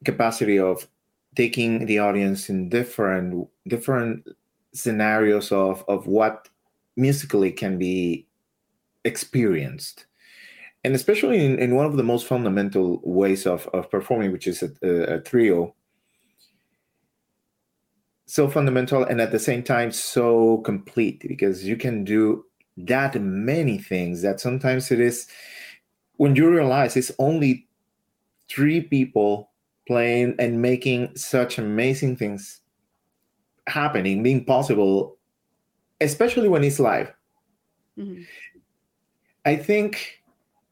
capacity 0.04 0.60
of 0.60 0.88
taking 1.36 1.86
the 1.86 2.00
audience 2.00 2.50
in 2.50 2.70
different 2.70 3.48
different 3.68 4.28
scenarios 4.74 5.52
of 5.52 5.86
of 5.88 6.08
what 6.08 6.50
musically 6.98 7.52
can 7.52 7.78
be 7.78 8.28
experienced. 9.04 10.06
And 10.84 10.94
especially 10.94 11.44
in, 11.44 11.58
in 11.60 11.76
one 11.76 11.86
of 11.86 11.98
the 11.98 12.04
most 12.04 12.28
fundamental 12.28 13.02
ways 13.04 13.48
of, 13.48 13.68
of 13.74 13.90
performing, 13.90 14.32
which 14.32 14.46
is 14.46 14.62
a, 14.62 14.70
a, 14.84 15.16
a 15.16 15.20
trio, 15.20 15.74
so 18.28 18.48
fundamental 18.48 19.04
and 19.04 19.22
at 19.22 19.32
the 19.32 19.40
same 19.40 19.64
time 19.64 19.92
so 19.92 20.58
complete 20.60 21.24
because 21.28 21.64
you 21.64 21.78
can 21.78 22.04
do 22.04 22.44
that 22.78 23.20
many 23.22 23.78
things 23.78 24.22
that 24.22 24.40
sometimes 24.40 24.92
it 24.92 25.00
is 25.00 25.28
when 26.18 26.36
you 26.36 26.50
realize 26.50 26.96
it's 26.96 27.12
only 27.20 27.68
three 28.50 28.82
people 28.82 29.50
playing 29.88 30.36
and 30.40 30.62
making 30.62 31.16
such 31.16 31.58
amazing 31.58 32.16
things 32.16 32.62
happening 33.68 34.22
being 34.22 34.44
possible 34.44 35.18
especially 36.02 36.50
when 36.50 36.64
it's 36.64 36.80
live 36.80 37.14
mm-hmm. 37.98 38.22
i 39.46 39.56
think 39.56 40.22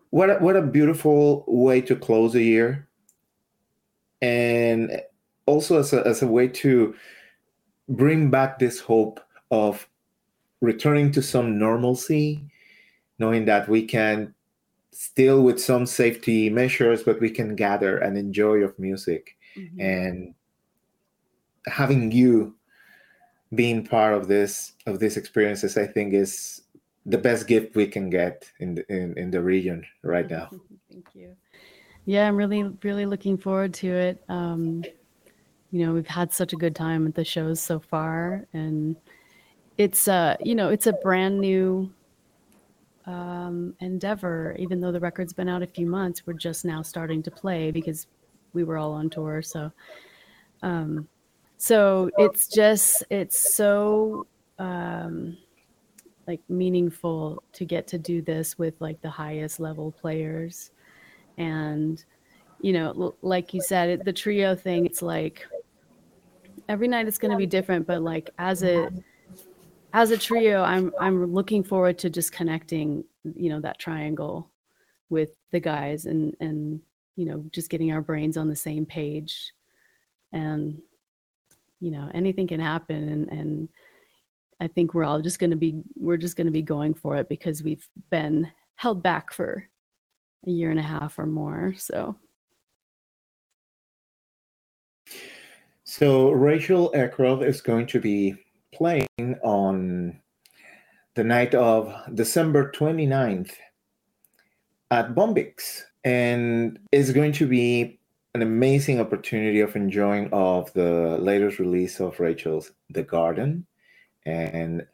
what 0.10 0.30
a, 0.30 0.36
what 0.36 0.56
a 0.56 0.62
beautiful 0.62 1.44
way 1.48 1.82
to 1.82 1.96
close 1.96 2.36
a 2.36 2.44
year 2.44 2.88
and 4.22 5.02
also 5.46 5.80
as 5.80 5.92
a, 5.92 6.06
as 6.06 6.22
a 6.22 6.28
way 6.28 6.48
to 6.48 6.94
bring 7.90 8.30
back 8.30 8.60
this 8.60 8.80
hope 8.80 9.20
of 9.52 9.88
returning 10.64 11.12
to 11.12 11.22
some 11.22 11.60
normalcy 11.60 12.44
knowing 13.20 13.46
that 13.46 13.68
we 13.70 13.86
can 13.86 14.34
still 14.92 15.44
with 15.44 15.60
some 15.60 15.86
safety 15.86 16.50
measures 16.50 17.04
but 17.04 17.20
we 17.20 17.30
can 17.30 17.56
gather 17.56 17.98
and 17.98 18.18
enjoy 18.18 18.58
of 18.58 18.78
music 18.80 19.38
mm-hmm. 19.56 19.80
and 19.80 20.34
having 21.68 22.12
you 22.12 22.56
being 23.54 23.86
part 23.86 24.14
of 24.14 24.28
this 24.28 24.74
of 24.88 25.00
these 25.00 25.18
experiences 25.18 25.78
i 25.78 25.86
think 25.86 26.14
is 26.14 26.64
the 27.06 27.18
best 27.18 27.48
gift 27.48 27.76
we 27.76 27.88
can 27.88 28.10
get 28.10 28.50
in 28.60 28.76
the, 28.76 28.94
in, 28.94 29.18
in 29.18 29.32
the 29.32 29.42
region 29.42 29.86
right 30.04 30.30
now. 30.30 30.50
Thank 30.92 31.08
you. 31.14 31.36
Yeah, 32.06 32.28
I'm 32.28 32.36
really 32.36 32.64
really 32.84 33.06
looking 33.06 33.38
forward 33.38 33.74
to 33.76 33.88
it. 33.88 34.24
Um, 34.28 34.84
you 35.72 35.86
know, 35.86 35.94
we've 35.94 36.08
had 36.08 36.34
such 36.34 36.54
a 36.54 36.58
good 36.58 36.76
time 36.76 37.08
at 37.08 37.16
the 37.16 37.24
shows 37.24 37.62
so 37.62 37.80
far, 37.80 38.46
and 38.54 38.96
it's 39.78 40.08
a 40.08 40.38
you 40.42 40.56
know 40.56 40.70
it's 40.70 40.88
a 40.88 40.94
brand 40.94 41.40
new 41.40 41.92
um, 43.06 43.76
endeavor. 43.80 44.56
Even 44.60 44.80
though 44.80 44.92
the 44.92 45.00
record's 45.00 45.34
been 45.34 45.50
out 45.50 45.64
a 45.64 45.68
few 45.68 45.86
months, 45.86 46.26
we're 46.26 46.34
just 46.34 46.66
now 46.66 46.82
starting 46.82 47.24
to 47.24 47.32
play 47.32 47.72
because 47.72 48.08
we 48.54 48.64
were 48.64 48.78
all 48.78 48.94
on 48.94 49.10
tour. 49.10 49.42
So, 49.42 49.72
um, 50.62 51.08
so 51.58 52.10
it's 52.18 52.48
just 52.48 53.04
it's 53.10 53.54
so 53.54 54.28
um 54.60 55.38
like 56.28 56.42
meaningful 56.50 57.42
to 57.54 57.66
get 57.66 57.88
to 57.88 57.98
do 57.98 58.22
this 58.22 58.58
with 58.58 58.74
like 58.80 59.02
the 59.02 59.10
highest 59.10 59.60
level 59.60 59.92
players 59.92 60.72
and 61.38 62.06
you 62.62 62.72
know 62.72 63.16
like 63.22 63.54
you 63.54 63.62
said 63.62 63.90
it, 63.90 64.06
the 64.06 64.14
trio 64.14 64.56
thing 64.56 64.86
it's 64.86 65.02
like 65.02 65.46
every 66.70 66.88
night 66.88 67.08
it's 67.08 67.18
going 67.18 67.32
to 67.32 67.38
be 67.38 67.46
different 67.46 67.86
but 67.86 68.02
like 68.02 68.30
as 68.38 68.64
a 68.64 68.90
as 69.94 70.12
a 70.12 70.18
trio 70.18 70.62
i'm 70.64 70.92
i'm 71.00 71.34
looking 71.34 71.64
forward 71.64 71.98
to 71.98 72.10
just 72.10 72.32
connecting 72.32 73.04
you 73.36 73.50
know 73.50 73.62
that 73.62 73.80
triangle 73.80 74.50
with 75.10 75.36
the 75.52 75.60
guys 75.60 76.06
and 76.06 76.36
and 76.40 76.82
you 77.16 77.26
know 77.26 77.44
just 77.52 77.70
getting 77.70 77.92
our 77.92 78.02
brains 78.02 78.38
on 78.38 78.50
the 78.50 78.56
same 78.56 78.86
page 78.86 79.54
and 80.32 80.82
you 81.80 81.92
know 81.92 82.10
anything 82.14 82.48
can 82.48 82.60
happen 82.60 83.10
and 83.10 83.30
and 83.30 83.70
I 84.64 84.68
think 84.68 84.94
we're 84.94 85.04
all 85.04 85.22
just 85.22 85.40
going 85.40 85.50
to 85.50 85.58
be 85.58 85.82
we're 85.96 86.16
just 86.16 86.38
going 86.38 86.48
to 86.48 86.52
be 86.52 86.62
going 86.62 86.94
for 86.94 87.18
it 87.18 87.28
because 87.28 87.62
we've 87.64 87.86
been 88.10 88.50
held 88.76 89.04
back 89.04 89.34
for 89.34 89.68
a 90.48 90.50
year 90.50 90.72
and 90.72 90.80
a 90.80 90.84
half 90.84 91.20
or 91.20 91.26
more. 91.26 91.74
So. 91.78 92.16
So 95.84 96.32
Rachel 96.32 96.92
Eckroth 96.96 97.46
is 97.46 97.60
going 97.60 97.88
to 97.88 98.00
be 98.00 98.36
playing 98.74 99.38
on 99.44 100.20
the 101.16 101.24
night 101.24 101.54
of 101.54 101.94
December 102.14 102.72
29th 102.72 103.52
at 104.92 105.16
Bombyx. 105.16 105.84
And 106.04 106.80
it's 106.92 107.12
going 107.12 107.32
to 107.34 107.48
be 107.48 108.00
an 108.34 108.42
amazing 108.42 109.00
opportunity 109.00 109.60
of 109.62 109.76
enjoying 109.76 110.30
of 110.34 110.74
the 110.74 111.18
latest 111.20 111.60
release 111.60 112.00
of 112.00 112.20
Rachel's 112.20 112.72
The 112.90 113.04
Garden. 113.04 113.66
And 114.26 114.86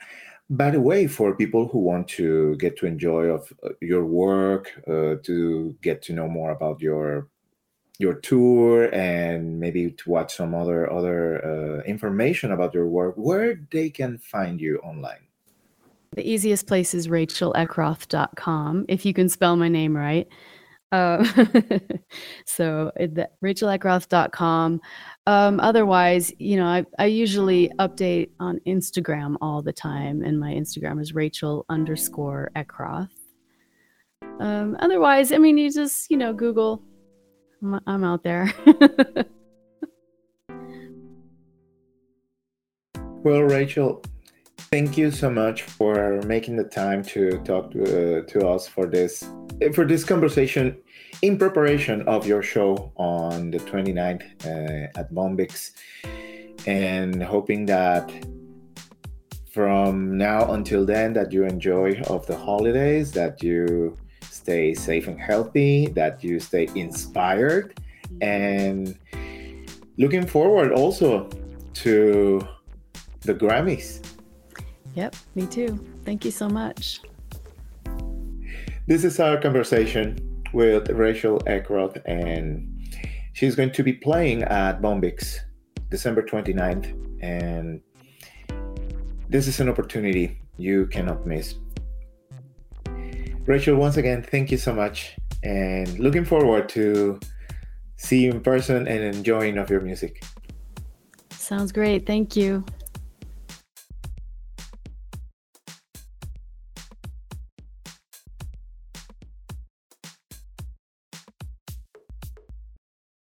by 0.49 0.71
the 0.71 0.81
way, 0.81 1.07
for 1.07 1.35
people 1.35 1.67
who 1.67 1.79
want 1.79 2.07
to 2.09 2.55
get 2.57 2.77
to 2.77 2.85
enjoy 2.85 3.25
of 3.25 3.53
uh, 3.63 3.69
your 3.81 4.05
work, 4.05 4.71
uh, 4.87 5.15
to 5.23 5.75
get 5.81 6.01
to 6.03 6.13
know 6.13 6.27
more 6.27 6.51
about 6.51 6.81
your 6.81 7.27
your 7.99 8.15
tour, 8.15 8.93
and 8.93 9.59
maybe 9.59 9.91
to 9.91 10.09
watch 10.09 10.35
some 10.35 10.55
other 10.55 10.91
other 10.91 11.45
uh, 11.45 11.83
information 11.83 12.51
about 12.51 12.73
your 12.73 12.88
work, 12.88 13.15
where 13.15 13.59
they 13.71 13.89
can 13.89 14.17
find 14.17 14.59
you 14.59 14.79
online. 14.79 15.27
The 16.15 16.27
easiest 16.27 16.65
place 16.65 16.95
is 16.95 17.07
racheleckroth.com, 17.07 18.85
if 18.89 19.05
you 19.05 19.13
can 19.13 19.29
spell 19.29 19.55
my 19.55 19.67
name 19.67 19.95
right. 19.95 20.27
Uh, 20.91 21.23
so 22.45 22.91
racheleckroth.com. 22.97 24.81
Um, 25.27 25.59
otherwise, 25.59 26.33
you 26.39 26.57
know, 26.57 26.65
I, 26.65 26.85
I 26.97 27.05
usually 27.05 27.69
update 27.77 28.31
on 28.39 28.59
Instagram 28.65 29.35
all 29.41 29.62
the 29.62 29.73
time, 29.73 30.23
and 30.23 30.39
my 30.39 30.51
Instagram 30.51 30.99
is 30.99 31.13
Rachel 31.13 31.65
underscore 31.69 32.49
Eckroth. 32.55 33.09
Um, 34.39 34.77
otherwise, 34.79 35.31
I 35.31 35.38
mean, 35.38 35.57
you 35.57 35.71
just, 35.71 36.09
you 36.09 36.17
know, 36.17 36.33
Google. 36.33 36.81
I'm, 37.61 37.79
I'm 37.85 38.03
out 38.03 38.23
there. 38.23 38.53
Well, 43.21 43.41
Rachel, 43.41 44.01
thank 44.71 44.97
you 44.97 45.11
so 45.11 45.29
much 45.29 45.63
for 45.63 46.21
making 46.21 46.55
the 46.55 46.63
time 46.63 47.03
to 47.03 47.37
talk 47.39 47.69
to, 47.71 47.83
uh, 47.83 48.21
to 48.27 48.47
us 48.47 48.65
for 48.65 48.85
this 48.85 49.29
for 49.73 49.83
this 49.83 50.05
conversation 50.05 50.77
in 51.21 51.37
preparation 51.37 52.01
of 52.07 52.25
your 52.25 52.41
show 52.41 52.93
on 52.95 53.51
the 53.51 53.57
29th 53.57 54.23
uh, 54.45 54.97
at 54.97 55.13
Bombyx 55.13 55.71
and 56.65 57.21
hoping 57.21 57.65
that 57.65 58.09
from 59.51 60.17
now 60.17 60.53
until 60.53 60.85
then 60.85 61.11
that 61.11 61.33
you 61.33 61.43
enjoy 61.43 61.99
of 62.07 62.25
the 62.25 62.37
holidays 62.37 63.11
that 63.11 63.43
you 63.43 63.97
stay 64.39 64.73
safe 64.73 65.08
and 65.08 65.19
healthy 65.19 65.88
that 65.99 66.23
you 66.23 66.39
stay 66.39 66.67
inspired 66.75 67.75
mm-hmm. 67.75 68.23
and 68.23 68.97
looking 69.97 70.25
forward 70.25 70.71
also 70.71 71.30
to 71.73 72.41
the 73.21 73.34
grammys. 73.34 73.89
Yep 74.95 75.15
me 75.36 75.45
too. 75.45 75.71
Thank 76.06 76.25
you 76.25 76.32
so 76.32 76.47
much. 76.47 77.02
This 78.88 79.04
is 79.04 79.19
our 79.19 79.38
conversation 79.39 80.02
with 80.52 80.89
rachel 80.89 81.38
eckroth 81.45 82.02
and 82.06 82.65
she's 83.34 83.56
going 83.56 83.71
to 83.71 83.84
be 83.84 83.93
playing 83.93 84.41
at 84.41 84.82
bombyx 84.82 85.38
december 85.91 86.23
29th 86.23 86.89
and 87.21 87.82
this 89.30 89.45
is 89.47 89.60
an 89.60 89.69
opportunity 89.69 90.39
you 90.58 90.88
cannot 90.88 91.25
miss. 91.28 91.56
Rachel, 93.49 93.77
once 93.77 93.97
again, 93.97 94.21
thank 94.21 94.51
you 94.51 94.57
so 94.57 94.75
much 94.75 95.17
and 95.41 95.97
looking 95.97 96.23
forward 96.23 96.69
to 96.69 97.19
see 97.95 98.21
you 98.21 98.29
in 98.29 98.41
person 98.41 98.88
and 98.88 99.15
enjoying 99.15 99.57
of 99.57 99.71
your 99.71 99.81
music. 99.81 100.21
Sounds 101.31 101.71
great. 101.71 102.05
Thank 102.05 102.35
you. 102.35 102.63